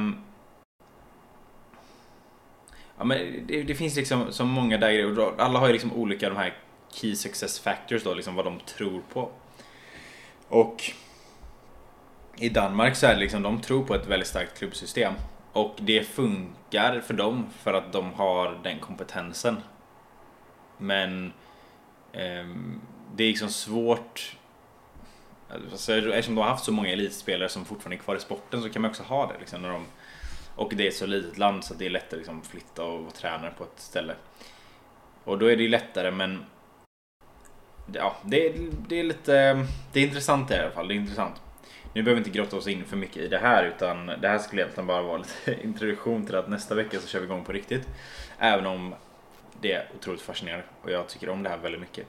Ja, 2.98 3.04
men 3.04 3.46
det, 3.46 3.62
det, 3.62 3.74
finns 3.74 3.96
liksom 3.96 4.32
så 4.32 4.44
många 4.44 4.78
där 4.78 4.92
grejer. 4.92 5.40
Alla 5.40 5.58
har 5.58 5.66
ju 5.66 5.72
liksom 5.72 5.92
olika 5.92 6.28
de 6.28 6.36
här 6.36 6.54
key 6.92 7.16
success 7.16 7.60
factors 7.60 8.02
då, 8.02 8.14
liksom 8.14 8.34
vad 8.34 8.44
de 8.44 8.60
tror 8.60 9.02
på. 9.12 9.30
Och 10.48 10.82
i 12.36 12.48
Danmark 12.48 12.96
så 12.96 13.06
är 13.06 13.14
det 13.14 13.20
liksom, 13.20 13.42
de 13.42 13.60
tror 13.60 13.84
på 13.84 13.94
ett 13.94 14.06
väldigt 14.06 14.28
starkt 14.28 14.58
klubbsystem. 14.58 15.12
Och 15.52 15.76
det 15.80 16.02
funkar 16.02 17.00
för 17.00 17.14
dem 17.14 17.46
för 17.58 17.72
att 17.72 17.92
de 17.92 18.12
har 18.12 18.60
den 18.62 18.78
kompetensen. 18.78 19.56
Men 20.78 21.32
eh, 22.12 22.46
det 23.16 23.24
är 23.24 23.28
liksom 23.28 23.48
svårt 23.48 24.36
alltså, 25.48 25.92
Eftersom 25.92 26.34
de 26.34 26.40
har 26.40 26.48
haft 26.48 26.64
så 26.64 26.72
många 26.72 26.88
elitspelare 26.88 27.48
som 27.48 27.64
fortfarande 27.64 27.96
är 27.96 28.00
kvar 28.00 28.16
i 28.16 28.20
sporten 28.20 28.62
så 28.62 28.70
kan 28.70 28.82
man 28.82 28.90
också 28.90 29.02
ha 29.02 29.32
det. 29.32 29.38
Liksom, 29.38 29.62
när 29.62 29.68
de, 29.68 29.86
och 30.54 30.72
det 30.74 30.84
är 30.84 30.88
ett 30.88 30.96
så 30.96 31.06
litet 31.06 31.38
land 31.38 31.64
så 31.64 31.74
det 31.74 31.86
är 31.86 31.90
lättare 31.90 32.18
liksom, 32.18 32.40
att 32.40 32.46
flytta 32.46 32.84
och 32.84 33.00
vara 33.00 33.10
tränare 33.10 33.52
på 33.58 33.64
ett 33.64 33.80
ställe. 33.80 34.14
Och 35.24 35.38
då 35.38 35.46
är 35.46 35.56
det 35.56 35.62
ju 35.62 35.68
lättare 35.68 36.10
men 36.10 36.44
Ja, 37.92 38.16
det, 38.22 38.54
det 38.88 39.00
är 39.00 39.04
lite 39.04 39.66
Det 39.92 40.00
är 40.00 40.04
intressant 40.04 40.50
i 40.50 40.54
alla 40.54 40.70
fall. 40.70 40.88
Det 40.88 40.94
är 40.94 40.96
intressant. 40.96 41.42
Nu 41.94 42.02
behöver 42.02 42.22
vi 42.22 42.28
inte 42.28 42.38
grotta 42.38 42.56
oss 42.56 42.68
in 42.68 42.84
för 42.84 42.96
mycket 42.96 43.16
i 43.16 43.28
det 43.28 43.38
här 43.38 43.64
utan 43.64 44.06
det 44.06 44.28
här 44.28 44.38
skulle 44.38 44.62
egentligen 44.62 44.86
bara 44.86 45.02
vara 45.02 45.18
lite 45.18 45.62
introduktion 45.64 46.26
till 46.26 46.34
att 46.34 46.48
nästa 46.48 46.74
vecka 46.74 46.98
så 46.98 47.08
kör 47.08 47.20
vi 47.20 47.24
igång 47.24 47.44
på 47.44 47.52
riktigt. 47.52 47.88
Även 48.38 48.66
om 48.66 48.94
det 49.60 49.72
är 49.72 49.88
otroligt 49.96 50.20
fascinerande 50.20 50.66
och 50.82 50.90
jag 50.90 51.08
tycker 51.08 51.28
om 51.28 51.42
det 51.42 51.48
här 51.48 51.58
väldigt 51.58 51.80
mycket. 51.80 52.06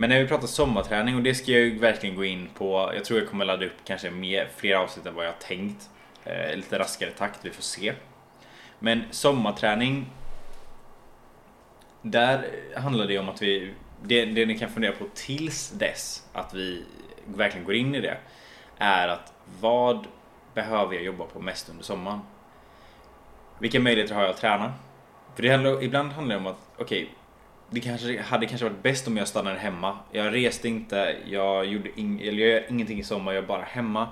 Men 0.00 0.10
när 0.10 0.22
vi 0.22 0.28
pratar 0.28 0.46
sommarträning 0.46 1.16
och 1.16 1.22
det 1.22 1.34
ska 1.34 1.52
jag 1.52 1.60
ju 1.60 1.78
verkligen 1.78 2.16
gå 2.16 2.24
in 2.24 2.48
på. 2.54 2.92
Jag 2.94 3.04
tror 3.04 3.18
jag 3.18 3.28
kommer 3.28 3.44
ladda 3.44 3.66
upp 3.66 3.76
kanske 3.84 4.10
mer, 4.10 4.48
fler 4.56 4.74
avsnitt 4.74 5.06
än 5.06 5.14
vad 5.14 5.26
jag 5.26 5.38
tänkt. 5.38 5.90
Eh, 6.24 6.56
lite 6.56 6.78
raskare 6.78 7.10
takt, 7.10 7.40
vi 7.42 7.50
får 7.50 7.62
se. 7.62 7.94
Men 8.78 9.02
sommarträning. 9.10 10.06
Där 12.02 12.50
handlar 12.76 13.06
det 13.06 13.18
om 13.18 13.28
att 13.28 13.42
vi, 13.42 13.74
det, 14.02 14.24
det 14.24 14.46
ni 14.46 14.58
kan 14.58 14.70
fundera 14.70 14.92
på 14.92 15.04
tills 15.14 15.70
dess 15.70 16.26
att 16.32 16.54
vi 16.54 16.84
verkligen 17.24 17.66
går 17.66 17.74
in 17.74 17.94
i 17.94 18.00
det 18.00 18.16
är 18.78 19.08
att 19.08 19.32
vad 19.60 20.06
behöver 20.54 20.94
jag 20.94 21.04
jobba 21.04 21.24
på 21.24 21.40
mest 21.40 21.68
under 21.68 21.84
sommaren? 21.84 22.20
Vilka 23.58 23.80
möjligheter 23.80 24.14
har 24.14 24.22
jag 24.22 24.30
att 24.30 24.40
träna? 24.40 24.72
För 25.34 25.42
det 25.42 25.50
handlar, 25.50 25.82
ibland 25.82 26.12
handlar 26.12 26.34
det 26.34 26.40
om 26.40 26.46
att, 26.46 26.68
okej, 26.76 27.02
okay, 27.02 27.14
det 27.70 27.80
kanske 27.80 28.22
hade 28.22 28.46
kanske 28.46 28.68
varit 28.68 28.82
bäst 28.82 29.06
om 29.06 29.16
jag 29.16 29.28
stannade 29.28 29.58
hemma. 29.58 29.98
Jag 30.12 30.34
reste 30.34 30.68
inte, 30.68 31.16
jag 31.26 31.66
gjorde 31.66 32.00
ing, 32.00 32.20
eller 32.20 32.42
jag 32.42 32.50
gör 32.50 32.70
ingenting 32.70 32.98
i 32.98 33.04
sommar, 33.04 33.32
jag 33.32 33.42
är 33.44 33.48
bara 33.48 33.62
hemma. 33.62 34.08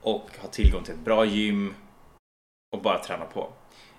Och 0.00 0.30
har 0.38 0.48
tillgång 0.48 0.84
till 0.84 0.94
ett 0.94 1.04
bra 1.04 1.24
gym 1.24 1.74
och 2.76 2.82
bara 2.82 2.98
träna 2.98 3.24
på. 3.24 3.48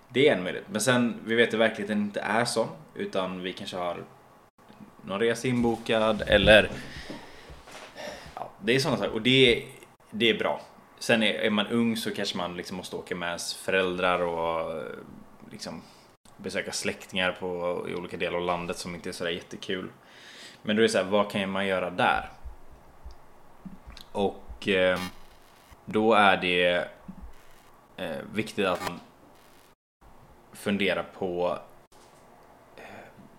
Det 0.10 0.29
är 0.29 0.36
en 0.36 0.43
möjlighet. 0.43 0.67
Men 0.72 0.82
sen, 0.82 1.20
vi 1.25 1.36
vet 1.36 1.53
att 1.53 1.60
verkligheten 1.60 2.01
inte 2.01 2.20
är 2.20 2.46
så. 2.46 2.67
Utan 2.96 3.41
vi 3.41 3.53
kanske 3.53 3.77
har 3.77 4.03
någon 5.05 5.20
resa 5.20 5.48
inbokad 5.48 6.24
eller 6.27 6.70
det 8.63 8.75
är 8.75 8.79
sådana 8.79 8.98
saker 8.98 9.13
och 9.13 9.22
det, 9.22 9.65
det 10.12 10.29
är 10.29 10.39
bra. 10.39 10.62
Sen 11.00 11.24
är, 11.24 11.34
är, 11.34 11.50
man 11.50 11.67
ung 11.67 11.98
så 11.98 12.12
kanske 12.12 12.38
man 12.38 12.58
liksom 12.58 12.77
måste 12.77 12.96
åka 12.96 13.15
med 13.15 13.27
ens 13.27 13.53
föräldrar 13.53 14.20
och 14.20 14.84
liksom 15.51 15.82
besöka 16.38 16.72
släktingar 16.72 17.32
på, 17.32 17.86
i 17.90 17.96
olika 17.96 18.18
delar 18.18 18.38
av 18.38 18.46
landet 18.46 18.78
som 18.78 18.96
inte 18.96 19.10
är 19.10 19.13
sådär 19.13 19.32
jättekul. 19.32 19.92
Men 20.62 20.75
då 20.75 20.82
är 20.82 20.84
det 20.84 20.90
så 20.90 20.98
här, 20.98 21.06
vad 21.06 21.32
kan 21.32 21.50
man 21.50 21.68
göra 21.68 21.90
där? 21.90 22.30
Och 24.12 24.68
eh, 24.68 25.00
då 25.86 26.13
är 26.13 26.38
det 26.38 26.88
eh, 27.98 28.18
viktigt 28.34 28.66
att 28.66 28.90
man 28.90 29.00
funderar 30.54 31.04
på 31.04 31.60
eh, 32.78 32.84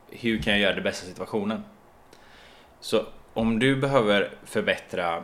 hur 0.09 0.43
kan 0.43 0.53
jag 0.53 0.63
göra 0.63 0.75
det 0.75 0.81
bästa 0.81 1.07
situationen? 1.07 1.65
Så 2.81 3.07
om 3.35 3.59
du 3.59 3.77
behöver 3.77 4.31
förbättra 4.45 5.23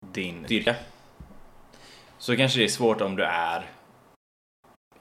din 0.00 0.44
styrka 0.44 0.74
så 2.18 2.36
kanske 2.36 2.58
det 2.58 2.64
är 2.64 2.68
svårt 2.68 3.00
om 3.00 3.16
du 3.16 3.24
är 3.24 3.66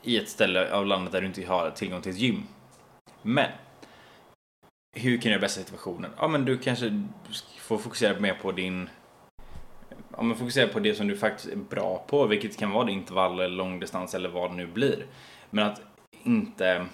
i 0.04 0.18
ett 0.18 0.30
ställe 0.30 0.72
av 0.72 0.86
landet 0.86 1.12
där 1.12 1.22
du 1.22 1.28
inte 1.28 1.46
har 1.46 1.72
tillgång 1.72 2.02
till 2.02 2.12
ett 2.12 2.18
gym. 2.18 2.44
Men 3.22 3.52
hur 4.96 5.18
kan 5.18 5.24
du 5.24 5.30
göra 5.30 5.42
bästa 5.42 5.62
situationen? 5.62 6.12
Ja, 6.18 6.28
men 6.28 6.46
du 6.46 6.58
kanske 6.58 7.08
får 7.60 7.78
fokusera 7.78 8.20
mer 8.20 8.34
på 8.34 8.52
din 8.52 8.90
Ja, 10.18 10.24
men 10.24 10.38
fokusera 10.38 10.68
på 10.68 10.80
det 10.80 10.96
som 10.96 11.08
du 11.08 11.18
faktiskt 11.18 11.54
är 11.54 11.56
bra 11.56 12.06
på, 12.08 12.26
vilket 12.26 12.58
kan 12.58 12.72
vara 12.72 12.90
intervall 12.90 13.40
eller 13.40 13.56
långdistans 13.56 14.16
eller 14.16 14.30
vad 14.30 14.52
det 14.52 14.56
nu 14.56 14.68
blir. 14.68 15.06
Men 15.50 15.66
att 15.66 15.82
inte 16.24 16.86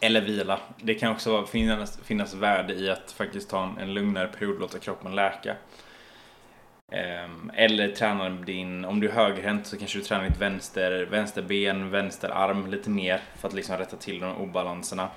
eller 0.00 0.20
vila. 0.20 0.60
Det 0.82 0.94
kan 0.94 1.12
också 1.12 1.46
finnas, 1.46 2.00
finnas 2.02 2.34
värde 2.34 2.74
i 2.74 2.90
att 2.90 3.12
faktiskt 3.12 3.50
ta 3.50 3.64
en, 3.64 3.78
en 3.78 3.94
lugnare 3.94 4.28
period, 4.28 4.54
och 4.54 4.60
låta 4.60 4.78
kroppen 4.78 5.14
läka. 5.14 5.56
Ehm, 6.92 7.50
eller 7.54 7.88
tränar 7.88 8.30
din, 8.30 8.84
om 8.84 9.00
du 9.00 9.08
är 9.08 9.12
högerhänt 9.12 9.66
så 9.66 9.78
kanske 9.78 9.98
du 9.98 10.04
tränar 10.04 10.28
ditt 10.28 10.38
vänster, 10.38 11.06
vänsterben, 11.10 11.90
vänsterarm 11.90 12.66
lite 12.66 12.90
mer 12.90 13.20
för 13.36 13.48
att 13.48 13.54
liksom 13.54 13.76
rätta 13.76 13.96
till 13.96 14.20
de 14.20 14.36
obalanserna. 14.36 15.08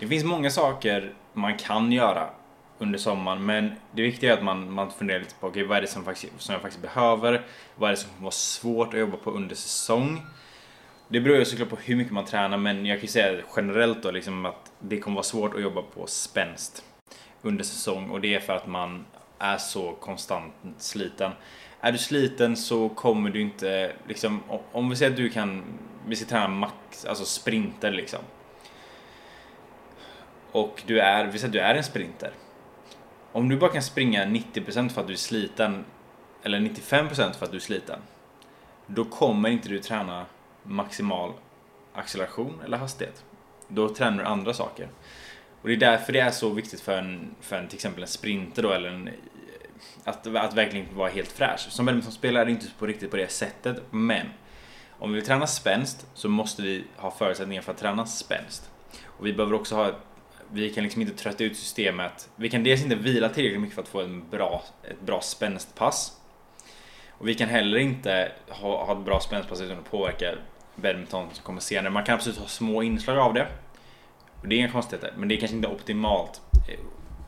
Det 0.00 0.06
finns 0.06 0.24
många 0.24 0.50
saker 0.50 1.12
man 1.32 1.58
kan 1.58 1.92
göra 1.92 2.30
under 2.78 2.98
sommaren 2.98 3.46
men 3.46 3.72
det 3.92 4.02
viktiga 4.02 4.32
är 4.32 4.36
att 4.36 4.44
man, 4.44 4.72
man 4.72 4.90
funderar 4.90 5.18
lite 5.18 5.34
på 5.40 5.46
okay, 5.46 5.64
vad 5.64 5.76
är 5.76 5.80
det 5.80 5.86
som, 5.86 6.04
faktiskt, 6.04 6.32
som 6.38 6.52
jag 6.52 6.62
faktiskt 6.62 6.82
behöver? 6.82 7.42
Vad 7.74 7.88
är 7.88 7.92
det 7.92 7.96
som 7.96 8.10
kommer 8.10 8.22
vara 8.22 8.30
svårt 8.30 8.94
att 8.94 9.00
jobba 9.00 9.16
på 9.16 9.30
under 9.30 9.54
säsong? 9.54 10.22
Det 11.08 11.20
beror 11.20 11.36
ju 11.36 11.44
såklart 11.44 11.68
på 11.68 11.76
hur 11.76 11.96
mycket 11.96 12.12
man 12.12 12.24
tränar 12.24 12.56
men 12.56 12.86
jag 12.86 12.98
kan 12.98 13.02
ju 13.02 13.08
säga 13.08 13.42
generellt 13.56 14.02
då 14.02 14.10
liksom 14.10 14.46
att 14.46 14.72
det 14.78 14.98
kommer 14.98 15.14
vara 15.14 15.24
svårt 15.24 15.54
att 15.54 15.62
jobba 15.62 15.82
på 15.82 16.06
spänst 16.06 16.84
under 17.42 17.64
säsong 17.64 18.10
och 18.10 18.20
det 18.20 18.34
är 18.34 18.40
för 18.40 18.56
att 18.56 18.66
man 18.66 19.04
är 19.38 19.58
så 19.58 19.92
konstant 19.92 20.54
sliten. 20.78 21.32
Är 21.80 21.92
du 21.92 21.98
sliten 21.98 22.56
så 22.56 22.88
kommer 22.88 23.30
du 23.30 23.40
inte 23.40 23.92
liksom 24.08 24.42
om 24.72 24.90
vi 24.90 24.96
säger 24.96 25.10
att 25.10 25.16
du 25.16 25.30
kan 25.30 25.62
vi 26.06 26.16
ska 26.16 26.26
träna 26.26 26.48
max, 26.48 27.04
alltså 27.04 27.24
sprinter 27.24 27.90
liksom. 27.90 28.20
Och 30.52 30.82
du 30.86 31.00
är, 31.00 31.24
vi 31.26 31.38
säger 31.38 31.46
att 31.46 31.52
du 31.52 31.60
är 31.60 31.74
en 31.74 31.84
sprinter. 31.84 32.30
Om 33.32 33.48
du 33.48 33.56
bara 33.56 33.72
kan 33.72 33.82
springa 33.82 34.24
90% 34.24 34.88
för 34.88 35.00
att 35.00 35.06
du 35.06 35.12
är 35.12 35.16
sliten 35.16 35.84
eller 36.42 36.58
95% 36.58 37.32
för 37.32 37.44
att 37.44 37.50
du 37.50 37.56
är 37.56 37.60
sliten. 37.60 38.00
Då 38.86 39.04
kommer 39.04 39.48
inte 39.48 39.68
du 39.68 39.78
träna 39.78 40.26
maximal 40.62 41.32
acceleration 41.92 42.60
eller 42.64 42.76
hastighet. 42.76 43.24
Då 43.68 43.88
tränar 43.88 44.18
du 44.18 44.24
andra 44.24 44.54
saker. 44.54 44.88
Och 45.66 45.70
det 45.70 45.76
är 45.76 45.90
därför 45.90 46.12
det 46.12 46.20
är 46.20 46.30
så 46.30 46.48
viktigt 46.50 46.80
för 46.80 46.98
en, 46.98 47.34
för 47.40 47.56
en 47.56 47.68
till 47.68 47.76
exempel 47.76 48.02
en 48.02 48.08
sprinter 48.08 48.62
då 48.62 48.72
eller 48.72 48.88
en 48.88 49.10
att, 50.04 50.26
att 50.26 50.54
verkligen 50.54 50.94
vara 50.94 51.08
helt 51.08 51.32
fräsch. 51.32 51.60
Som 51.60 51.86
badmintonspelare 51.86 52.42
är 52.42 52.46
det 52.46 52.50
inte 52.50 52.66
på 52.78 52.86
riktigt 52.86 53.10
på 53.10 53.16
det 53.16 53.30
sättet, 53.30 53.82
men 53.90 54.26
om 54.90 55.10
vi 55.10 55.14
vill 55.14 55.26
träna 55.26 55.46
spänst 55.46 56.06
så 56.14 56.28
måste 56.28 56.62
vi 56.62 56.84
ha 56.96 57.10
förutsättningar 57.10 57.62
för 57.62 57.72
att 57.72 57.78
träna 57.78 58.06
spänst. 58.06 58.70
Och 59.04 59.26
vi 59.26 59.32
behöver 59.32 59.54
också 59.54 59.76
ha 59.76 59.92
vi 60.52 60.70
kan 60.70 60.84
liksom 60.84 61.02
inte 61.02 61.14
trötta 61.14 61.44
ut 61.44 61.56
systemet. 61.56 62.30
Vi 62.36 62.50
kan 62.50 62.64
dels 62.64 62.82
inte 62.82 62.96
vila 62.96 63.28
tillräckligt 63.28 63.60
mycket 63.60 63.74
för 63.74 63.82
att 63.82 63.88
få 63.88 64.02
en 64.02 64.30
bra, 64.30 64.62
ett 64.90 65.00
bra 65.00 65.20
spänstpass. 65.20 66.12
Och 67.10 67.28
vi 67.28 67.34
kan 67.34 67.48
heller 67.48 67.78
inte 67.78 68.32
ha, 68.48 68.84
ha 68.84 68.92
ett 68.92 69.04
bra 69.04 69.20
spänstpass 69.20 69.60
utan 69.60 69.78
att 69.78 69.90
påverka 69.90 70.34
badminton 70.76 71.28
som 71.32 71.44
kommer 71.44 71.60
senare. 71.60 71.92
Man 71.92 72.04
kan 72.04 72.14
absolut 72.14 72.38
ha 72.38 72.46
små 72.46 72.82
inslag 72.82 73.18
av 73.18 73.34
det. 73.34 73.46
Och 74.46 74.50
det 74.50 74.56
är 74.56 74.58
inga 74.58 74.72
konstigheter, 74.72 75.12
men 75.16 75.28
det 75.28 75.34
är 75.34 75.40
kanske 75.40 75.56
inte 75.56 75.68
optimalt. 75.68 76.40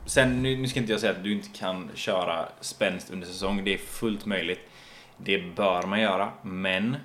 sen 0.05 0.43
nu, 0.43 0.57
nu 0.57 0.67
ska 0.67 0.79
inte 0.79 0.91
jag 0.91 1.01
säga 1.01 1.11
att 1.11 1.23
du 1.23 1.31
inte 1.31 1.59
kan 1.59 1.89
köra 1.95 2.49
spänst 2.61 3.11
under 3.11 3.27
säsong. 3.27 3.63
Det 3.63 3.73
är 3.73 3.77
fullt 3.77 4.25
möjligt. 4.25 4.59
Det 5.17 5.55
bör 5.55 5.83
man 5.83 6.01
göra, 6.01 6.31
men 6.41 6.97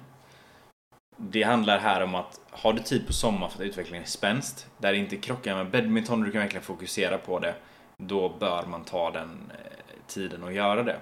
det 1.16 1.42
handlar 1.42 1.78
här 1.78 2.00
om 2.00 2.14
att 2.14 2.40
har 2.50 2.72
du 2.72 2.82
tid 2.82 3.06
på 3.06 3.12
sommar 3.12 3.48
för 3.48 3.62
att 3.62 3.68
utveckla 3.68 3.96
din 3.96 4.06
spänst, 4.06 4.66
där 4.78 4.92
det 4.92 4.98
inte 4.98 5.16
krockar 5.16 5.54
med 5.54 5.70
badminton 5.70 6.18
och 6.18 6.24
du 6.24 6.32
kan 6.32 6.40
verkligen 6.40 6.64
fokusera 6.64 7.18
på 7.18 7.38
det, 7.38 7.54
då 7.96 8.36
bör 8.40 8.66
man 8.66 8.84
ta 8.84 9.10
den 9.10 9.50
eh, 9.50 10.06
tiden 10.06 10.42
och 10.42 10.52
göra 10.52 10.82
det. 10.82 10.96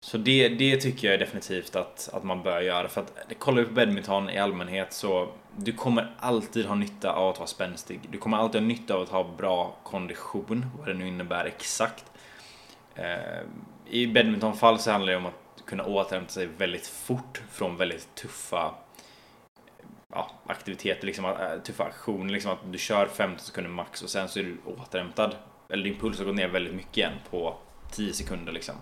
Så 0.00 0.18
det, 0.18 0.48
det 0.48 0.76
tycker 0.76 1.10
jag 1.10 1.20
definitivt 1.20 1.76
att, 1.76 2.10
att 2.12 2.24
man 2.24 2.42
bör 2.42 2.60
göra. 2.60 2.88
För 2.88 3.00
att 3.00 3.38
kollar 3.38 3.62
vi 3.62 3.68
på 3.68 3.74
badminton 3.74 4.30
i 4.30 4.38
allmänhet 4.38 4.92
så 4.92 5.28
du 5.56 5.72
kommer 5.72 6.14
alltid 6.18 6.66
ha 6.66 6.74
nytta 6.74 7.12
av 7.12 7.28
att 7.28 7.38
vara 7.38 7.46
spänstig. 7.46 8.00
Du 8.10 8.18
kommer 8.18 8.36
alltid 8.36 8.60
ha 8.60 8.68
nytta 8.68 8.94
av 8.94 9.02
att 9.02 9.08
ha 9.08 9.24
bra 9.36 9.76
kondition, 9.82 10.66
vad 10.78 10.88
det 10.88 10.94
nu 10.94 11.08
innebär 11.08 11.44
exakt. 11.44 12.04
Eh, 12.94 13.42
I 13.86 14.06
badmintonfall 14.06 14.78
så 14.78 14.90
handlar 14.90 15.12
det 15.12 15.18
om 15.18 15.26
att 15.26 15.64
kunna 15.66 15.84
återhämta 15.84 16.32
sig 16.32 16.46
väldigt 16.46 16.86
fort 16.86 17.42
från 17.50 17.76
väldigt 17.76 18.14
tuffa 18.14 18.74
ja, 20.12 20.30
aktiviteter, 20.46 21.06
liksom, 21.06 21.24
eh, 21.24 21.62
tuffa 21.64 21.84
aktioner. 21.84 22.32
Liksom 22.32 22.52
att 22.52 22.72
du 22.72 22.78
kör 22.78 23.06
15 23.06 23.46
sekunder 23.46 23.70
max 23.70 24.02
och 24.02 24.10
sen 24.10 24.28
så 24.28 24.38
är 24.38 24.44
du 24.44 24.56
återhämtad. 24.64 25.36
Eller 25.68 25.84
din 25.84 25.98
puls 25.98 26.18
har 26.18 26.24
gått 26.24 26.34
ner 26.34 26.48
väldigt 26.48 26.74
mycket 26.74 26.96
igen 26.96 27.12
på 27.30 27.56
10 27.90 28.12
sekunder 28.12 28.52
liksom. 28.52 28.74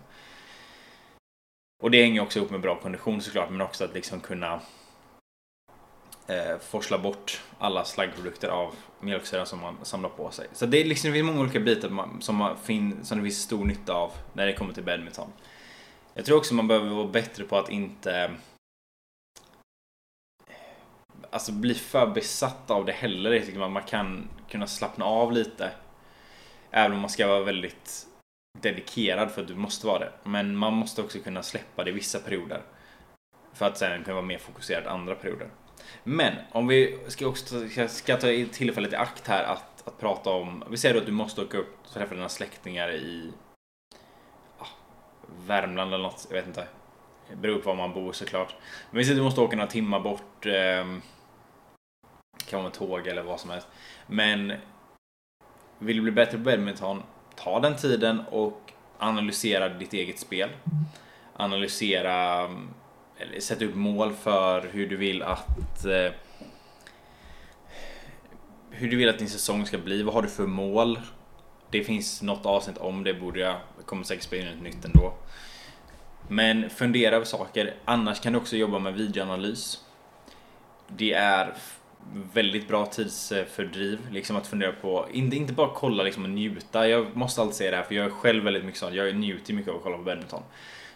Och 1.82 1.90
det 1.90 2.02
hänger 2.02 2.22
också 2.22 2.38
ihop 2.38 2.50
med 2.50 2.60
bra 2.60 2.80
kondition 2.80 3.20
såklart, 3.20 3.50
men 3.50 3.60
också 3.60 3.84
att 3.84 3.94
liksom 3.94 4.20
kunna 4.20 4.60
eh, 6.26 6.58
forsla 6.60 6.98
bort 6.98 7.42
alla 7.58 7.84
slaggprodukter 7.84 8.48
av 8.48 8.74
mjölksyran 9.00 9.46
som 9.46 9.60
man 9.60 9.76
samlar 9.82 10.08
på 10.08 10.30
sig. 10.30 10.48
Så 10.52 10.66
det 10.66 10.80
är 10.80 10.84
liksom 10.84 11.10
det 11.10 11.14
finns 11.14 11.26
många 11.26 11.40
olika 11.40 11.60
bitar 11.60 12.20
som, 12.20 12.36
man 12.36 12.56
fin, 12.58 13.04
som 13.04 13.18
det 13.18 13.24
finns 13.24 13.42
stor 13.42 13.64
nytta 13.64 13.92
av 13.92 14.12
när 14.32 14.46
det 14.46 14.52
kommer 14.52 14.74
till 14.74 14.84
badminton. 14.84 15.32
Jag 16.14 16.24
tror 16.24 16.36
också 16.36 16.54
man 16.54 16.68
behöver 16.68 16.90
vara 16.90 17.06
bättre 17.06 17.44
på 17.44 17.58
att 17.58 17.70
inte 17.70 18.34
alltså 21.30 21.52
bli 21.52 21.74
för 21.74 22.06
besatt 22.06 22.70
av 22.70 22.84
det 22.84 22.92
heller. 22.92 23.32
Jag 23.32 23.46
tycker 23.46 23.58
man, 23.58 23.72
man 23.72 23.82
kan 23.82 24.28
kunna 24.48 24.66
slappna 24.66 25.04
av 25.04 25.32
lite. 25.32 25.70
Även 26.70 26.92
om 26.92 27.00
man 27.00 27.10
ska 27.10 27.26
vara 27.26 27.44
väldigt 27.44 28.06
dedikerad 28.62 29.30
för 29.30 29.42
att 29.42 29.48
du 29.48 29.54
måste 29.54 29.86
vara 29.86 29.98
det. 29.98 30.12
Men 30.24 30.56
man 30.56 30.74
måste 30.74 31.02
också 31.02 31.18
kunna 31.18 31.42
släppa 31.42 31.84
det 31.84 31.90
i 31.90 31.94
vissa 31.94 32.18
perioder. 32.18 32.62
För 33.52 33.66
att 33.66 33.78
sen 33.78 34.04
kunna 34.04 34.14
vara 34.14 34.26
mer 34.26 34.38
fokuserad 34.38 34.86
andra 34.86 35.14
perioder. 35.14 35.48
Men 36.04 36.34
om 36.52 36.66
vi 36.66 36.98
ska 37.08 37.26
också 37.26 37.68
ska 37.88 38.16
ta 38.16 38.26
tillfället 38.52 38.92
i 38.92 38.96
akt 38.96 39.26
här 39.26 39.44
att, 39.44 39.88
att 39.88 39.98
prata 39.98 40.30
om. 40.30 40.64
Vi 40.70 40.76
säger 40.76 40.94
då 40.94 41.00
att 41.00 41.06
du 41.06 41.12
måste 41.12 41.42
åka 41.42 41.58
upp 41.58 41.76
och 41.82 41.92
träffa 41.92 42.14
dina 42.14 42.28
släktingar 42.28 42.92
i 42.92 43.32
ah, 44.58 44.66
Värmland 45.46 45.94
eller 45.94 46.04
något. 46.04 46.26
Jag 46.28 46.36
vet 46.36 46.46
inte. 46.46 46.68
Det 47.30 47.36
beror 47.36 47.58
på 47.58 47.68
var 47.68 47.76
man 47.76 47.94
bor 47.94 48.12
såklart. 48.12 48.54
Men 48.90 48.98
vi 48.98 49.04
säger 49.04 49.14
att 49.14 49.20
du 49.20 49.24
måste 49.24 49.40
åka 49.40 49.56
några 49.56 49.70
timmar 49.70 50.00
bort. 50.00 50.46
Eh, 50.46 50.86
kan 52.46 52.58
vara 52.58 52.62
med 52.62 52.72
tåg 52.72 53.06
eller 53.06 53.22
vad 53.22 53.40
som 53.40 53.50
helst. 53.50 53.68
Men 54.06 54.52
vill 55.78 55.96
du 55.96 56.02
bli 56.02 56.12
bättre 56.12 56.38
på 56.38 56.44
badminton, 56.44 57.02
ta 57.36 57.60
den 57.60 57.76
tiden 57.76 58.20
och 58.30 58.72
analysera 58.98 59.68
ditt 59.68 59.92
eget 59.92 60.18
spel. 60.18 60.48
Analysera, 61.36 62.48
eller 63.16 63.40
sätta 63.40 63.64
upp 63.64 63.74
mål 63.74 64.12
för 64.12 64.68
hur 64.72 64.88
du 64.88 64.96
vill 64.96 65.22
att 65.22 65.84
eh, 65.84 66.12
hur 68.70 68.90
du 68.90 68.96
vill 68.96 69.08
att 69.08 69.18
din 69.18 69.28
säsong 69.28 69.66
ska 69.66 69.78
bli. 69.78 70.02
Vad 70.02 70.14
har 70.14 70.22
du 70.22 70.28
för 70.28 70.46
mål? 70.46 71.00
Det 71.70 71.84
finns 71.84 72.22
något 72.22 72.46
avsnitt 72.46 72.78
om 72.78 73.04
det 73.04 73.14
borde 73.14 73.40
jag. 73.40 73.56
Jag 73.76 73.86
kommer 73.86 74.04
säkert 74.04 74.24
spela 74.24 74.50
in 74.50 74.56
ett 74.56 74.62
nytt 74.62 74.84
ändå. 74.84 75.14
Men 76.28 76.70
fundera 76.70 77.16
över 77.16 77.26
saker. 77.26 77.74
Annars 77.84 78.20
kan 78.20 78.32
du 78.32 78.38
också 78.38 78.56
jobba 78.56 78.78
med 78.78 78.94
videoanalys. 78.94 79.84
Det 80.88 81.12
är 81.12 81.54
väldigt 82.32 82.68
bra 82.68 82.86
tidsfördriv. 82.86 83.98
Liksom 84.10 84.36
att 84.36 84.46
fundera 84.46 84.72
på, 84.72 85.08
inte, 85.12 85.36
inte 85.36 85.52
bara 85.52 85.70
kolla 85.74 86.02
liksom 86.02 86.24
och 86.24 86.30
njuta. 86.30 86.88
Jag 86.88 87.16
måste 87.16 87.40
alltid 87.40 87.56
säga 87.56 87.70
det 87.70 87.76
här 87.76 87.84
för 87.84 87.94
jag 87.94 88.06
är 88.06 88.10
själv 88.10 88.44
väldigt 88.44 88.64
mycket 88.64 88.80
sån. 88.80 88.94
Jag 88.94 89.16
njuter 89.16 89.54
mycket 89.54 89.70
av 89.70 89.76
att 89.76 89.82
kolla 89.82 89.96
på 89.96 90.02
badminton. 90.02 90.42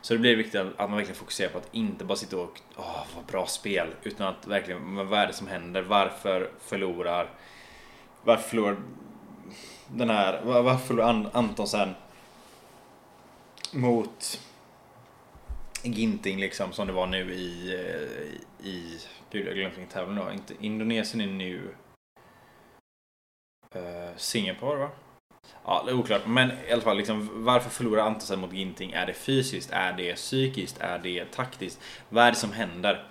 Så 0.00 0.14
det 0.14 0.20
blir 0.20 0.37
viktigt 0.37 0.61
att 0.61 0.78
man 0.78 0.96
verkligen 0.96 1.16
fokuserar 1.16 1.50
på 1.50 1.59
att 1.59 1.68
inte 1.72 2.04
bara 2.04 2.16
sitta 2.16 2.37
och 2.37 2.61
åh 2.76 3.04
vad 3.16 3.24
bra 3.24 3.46
spel. 3.46 3.88
Utan 4.02 4.26
att 4.26 4.46
verkligen, 4.46 4.94
vad 4.94 5.12
är 5.12 5.26
det 5.26 5.32
som 5.32 5.46
händer? 5.46 5.82
Varför 5.82 6.50
förlorar 6.61 7.30
Varför 8.22 8.48
förlorar 8.48 8.76
den 9.88 10.11
här, 10.11 10.40
varför 10.44 10.87
förlorar 10.87 11.30
Antonsen 11.32 11.94
mot 13.72 14.40
Ginting 15.82 16.40
liksom 16.40 16.72
som 16.72 16.87
det 16.87 16.92
var 16.92 17.06
nu 17.06 17.35
i, 17.35 17.74
eh, 17.74 18.66
i 18.66 18.98
Gud, 19.30 19.46
jag 19.46 19.54
glömde 19.54 19.76
vilken 19.76 19.92
tävling 19.92 20.16
det 20.16 20.24
var. 20.24 20.32
Inte, 20.32 20.54
Indonesien 20.60 21.28
är 21.28 21.32
nu... 21.32 21.74
Uh, 23.76 24.16
Singapore, 24.16 24.78
va? 24.78 24.90
Ja, 25.64 25.82
det 25.86 25.90
är 25.90 25.94
oklart. 25.94 26.26
Men 26.26 26.50
i 26.68 26.72
alla 26.72 26.82
fall, 26.82 26.96
liksom, 26.96 27.44
varför 27.44 27.70
förlorar 27.70 28.02
Antonsen 28.02 28.40
mot 28.40 28.52
Ginting? 28.52 28.92
Är 28.92 29.06
det 29.06 29.12
fysiskt? 29.12 29.70
Är 29.72 29.92
det 29.92 30.14
psykiskt? 30.14 30.78
Är 30.80 30.98
det 30.98 31.32
taktiskt? 31.32 31.80
Vad 32.08 32.24
är 32.24 32.30
det 32.30 32.36
som 32.36 32.52
händer? 32.52 33.08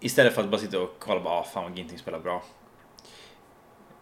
Istället 0.00 0.34
för 0.34 0.42
att 0.42 0.50
bara 0.50 0.60
sitta 0.60 0.80
och 0.80 0.96
kolla 0.98 1.20
bara, 1.20 1.34
ah, 1.34 1.44
fan 1.44 1.64
vad 1.64 1.78
Ginting 1.78 1.98
spelar 1.98 2.18
bra. 2.18 2.42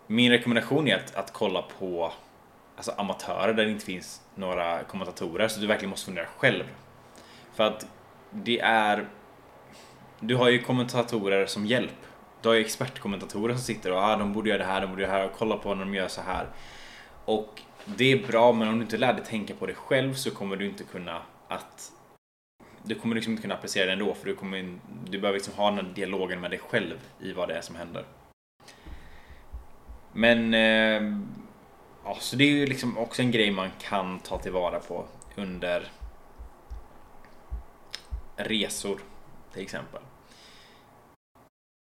Min 0.06 0.30
rekommendation 0.30 0.88
är 0.88 0.96
att, 0.96 1.14
att 1.14 1.32
kolla 1.32 1.62
på 1.62 2.12
alltså, 2.76 2.92
amatörer 2.92 3.54
där 3.54 3.64
det 3.64 3.70
inte 3.70 3.84
finns 3.84 4.22
några 4.34 4.84
kommentatorer, 4.84 5.48
så 5.48 5.60
du 5.60 5.66
verkligen 5.66 5.90
måste 5.90 6.06
fundera 6.06 6.26
själv. 6.26 6.64
För 7.54 7.64
att 7.64 7.86
det 8.30 8.60
är 8.60 9.08
du 10.22 10.36
har 10.36 10.48
ju 10.48 10.58
kommentatorer 10.58 11.46
som 11.46 11.66
hjälp. 11.66 12.06
Du 12.42 12.48
har 12.48 12.54
ju 12.54 12.60
expertkommentatorer 12.60 13.54
som 13.54 13.62
sitter 13.62 13.92
och 13.92 13.98
ah, 13.98 14.16
de 14.16 14.32
borde 14.32 14.48
göra 14.48 14.58
det 14.58 14.64
här, 14.64 14.80
de 14.80 14.90
borde 14.90 15.02
göra 15.02 15.12
det 15.12 15.18
här 15.18 15.26
och 15.26 15.38
kolla 15.38 15.56
på 15.56 15.74
när 15.74 15.84
de 15.84 15.94
gör 15.94 16.08
så 16.08 16.20
här. 16.20 16.46
Och 17.24 17.60
det 17.84 18.12
är 18.12 18.26
bra, 18.26 18.52
men 18.52 18.68
om 18.68 18.76
du 18.76 18.82
inte 18.82 18.96
lär 18.96 19.12
dig 19.12 19.24
tänka 19.24 19.54
på 19.54 19.66
det 19.66 19.74
själv 19.74 20.14
så 20.14 20.30
kommer 20.30 20.56
du 20.56 20.66
inte 20.66 20.84
kunna 20.84 21.22
att 21.48 21.92
du 22.82 22.94
kommer 22.94 23.14
liksom 23.14 23.32
inte 23.32 23.42
kunna 23.42 23.54
applicera 23.54 23.86
det 23.86 23.92
ändå 23.92 24.14
för 24.14 24.26
du, 24.26 24.34
kommer, 24.34 24.78
du 25.04 25.18
behöver 25.18 25.38
liksom 25.38 25.54
ha 25.54 25.70
den 25.70 25.86
här 25.86 25.94
dialogen 25.94 26.40
med 26.40 26.50
dig 26.50 26.58
själv 26.58 26.96
i 27.20 27.32
vad 27.32 27.48
det 27.48 27.54
är 27.54 27.60
som 27.60 27.76
händer. 27.76 28.04
Men 30.12 30.54
eh, 30.54 31.18
ja, 32.04 32.16
så 32.20 32.36
det 32.36 32.44
är 32.44 32.48
ju 32.48 32.66
liksom 32.66 32.98
också 32.98 33.22
en 33.22 33.30
grej 33.30 33.50
man 33.50 33.70
kan 33.80 34.18
ta 34.18 34.38
tillvara 34.38 34.78
på 34.78 35.04
under 35.36 35.88
resor 38.36 39.00
till 39.52 39.62
exempel. 39.62 40.00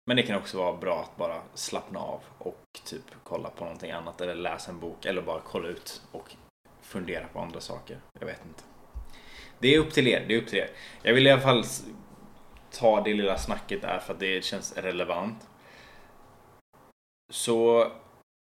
Men 0.08 0.16
det 0.16 0.22
kan 0.22 0.36
också 0.36 0.58
vara 0.58 0.76
bra 0.76 1.02
att 1.02 1.16
bara 1.16 1.42
slappna 1.54 1.98
av 1.98 2.20
och 2.38 2.80
typ 2.84 3.04
kolla 3.24 3.50
på 3.50 3.64
någonting 3.64 3.90
annat 3.90 4.20
eller 4.20 4.34
läsa 4.34 4.70
en 4.70 4.80
bok 4.80 5.04
eller 5.04 5.22
bara 5.22 5.40
kolla 5.40 5.68
ut 5.68 6.02
och 6.12 6.34
fundera 6.82 7.26
på 7.28 7.40
andra 7.40 7.60
saker. 7.60 8.00
Jag 8.20 8.26
vet 8.26 8.46
inte. 8.46 8.62
Det 9.58 9.74
är 9.74 9.78
upp 9.78 9.92
till 9.92 10.08
er. 10.08 10.24
Det 10.28 10.34
är 10.34 10.42
upp 10.42 10.48
till 10.48 10.58
er. 10.58 10.70
Jag 11.02 11.14
vill 11.14 11.26
i 11.26 11.30
alla 11.30 11.40
fall 11.40 11.64
ta 12.70 13.00
det 13.00 13.14
lilla 13.14 13.38
snacket 13.38 13.82
där 13.82 13.98
för 13.98 14.14
att 14.14 14.20
det 14.20 14.44
känns 14.44 14.76
relevant. 14.76 15.48
Så 17.32 17.86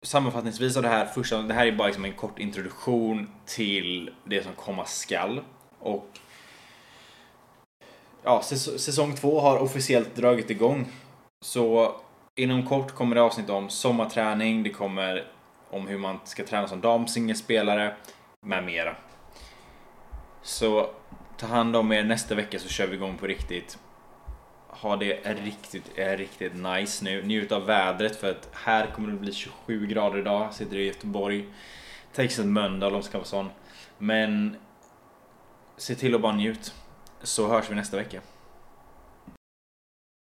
sammanfattningsvis 0.06 0.78
av 0.78 0.84
det 0.84 0.90
här 0.90 1.06
första, 1.06 1.42
det 1.42 1.54
här 1.54 1.68
är 1.68 1.72
bara 1.72 1.88
liksom 1.88 2.06
en 2.06 2.14
kort 2.14 2.40
introduktion 2.40 3.30
till 3.46 4.12
det 4.24 4.44
som 4.44 4.54
komma 4.54 4.86
skall. 4.86 5.42
Och 5.80 6.08
ja, 8.24 8.42
säsong 8.42 9.16
två 9.16 9.40
har 9.40 9.58
officiellt 9.58 10.16
dragit 10.16 10.50
igång 10.50 10.88
så 11.42 11.96
inom 12.36 12.66
kort 12.66 12.92
kommer 12.92 13.16
det 13.16 13.22
avsnitt 13.22 13.50
om 13.50 13.70
sommarträning, 13.70 14.64
det 14.64 14.70
kommer 14.70 15.28
om 15.70 15.88
hur 15.88 15.98
man 15.98 16.20
ska 16.24 16.46
träna 16.46 16.68
som 16.68 16.82
damsingelspelare 16.82 17.96
med 18.42 18.64
mera. 18.64 18.96
Så 20.42 20.90
ta 21.38 21.48
hand 21.48 21.76
om 21.76 21.92
er 21.92 22.04
nästa 22.04 22.36
vecka 22.36 22.60
så 22.60 22.70
kör 22.70 22.88
vi 22.88 22.96
igång 22.96 23.18
på 23.18 23.28
riktigt. 23.28 23.80
Ha 24.68 24.96
det 24.96 25.14
riktigt, 25.44 25.92
eh, 25.96 26.18
riktigt 26.18 26.54
nice 26.56 27.06
nu. 27.06 27.24
Njut 27.24 27.52
av 27.52 27.66
vädret 27.66 28.16
för 28.16 28.32
att 28.32 28.50
här 28.54 28.88
kommer 28.88 29.12
det 29.12 29.18
bli 29.18 29.34
27 29.34 29.88
grader 29.88 30.20
idag. 30.20 30.54
Sitter 30.54 30.78
i 30.78 30.86
Göteborg. 30.86 31.46
Texas 32.14 32.46
Mölndal 32.46 32.94
om 32.94 33.00
det 33.00 33.06
ska 33.06 33.18
vara 33.18 33.26
sån. 33.26 33.50
Men 33.98 34.56
se 35.78 35.96
till 35.96 36.16
att 36.16 36.22
bara 36.22 36.36
njut. 36.36 36.74
Så 37.22 37.48
hörs 37.48 37.72
vi 37.72 37.76
nästa 37.76 37.98
vecka. 37.98 38.22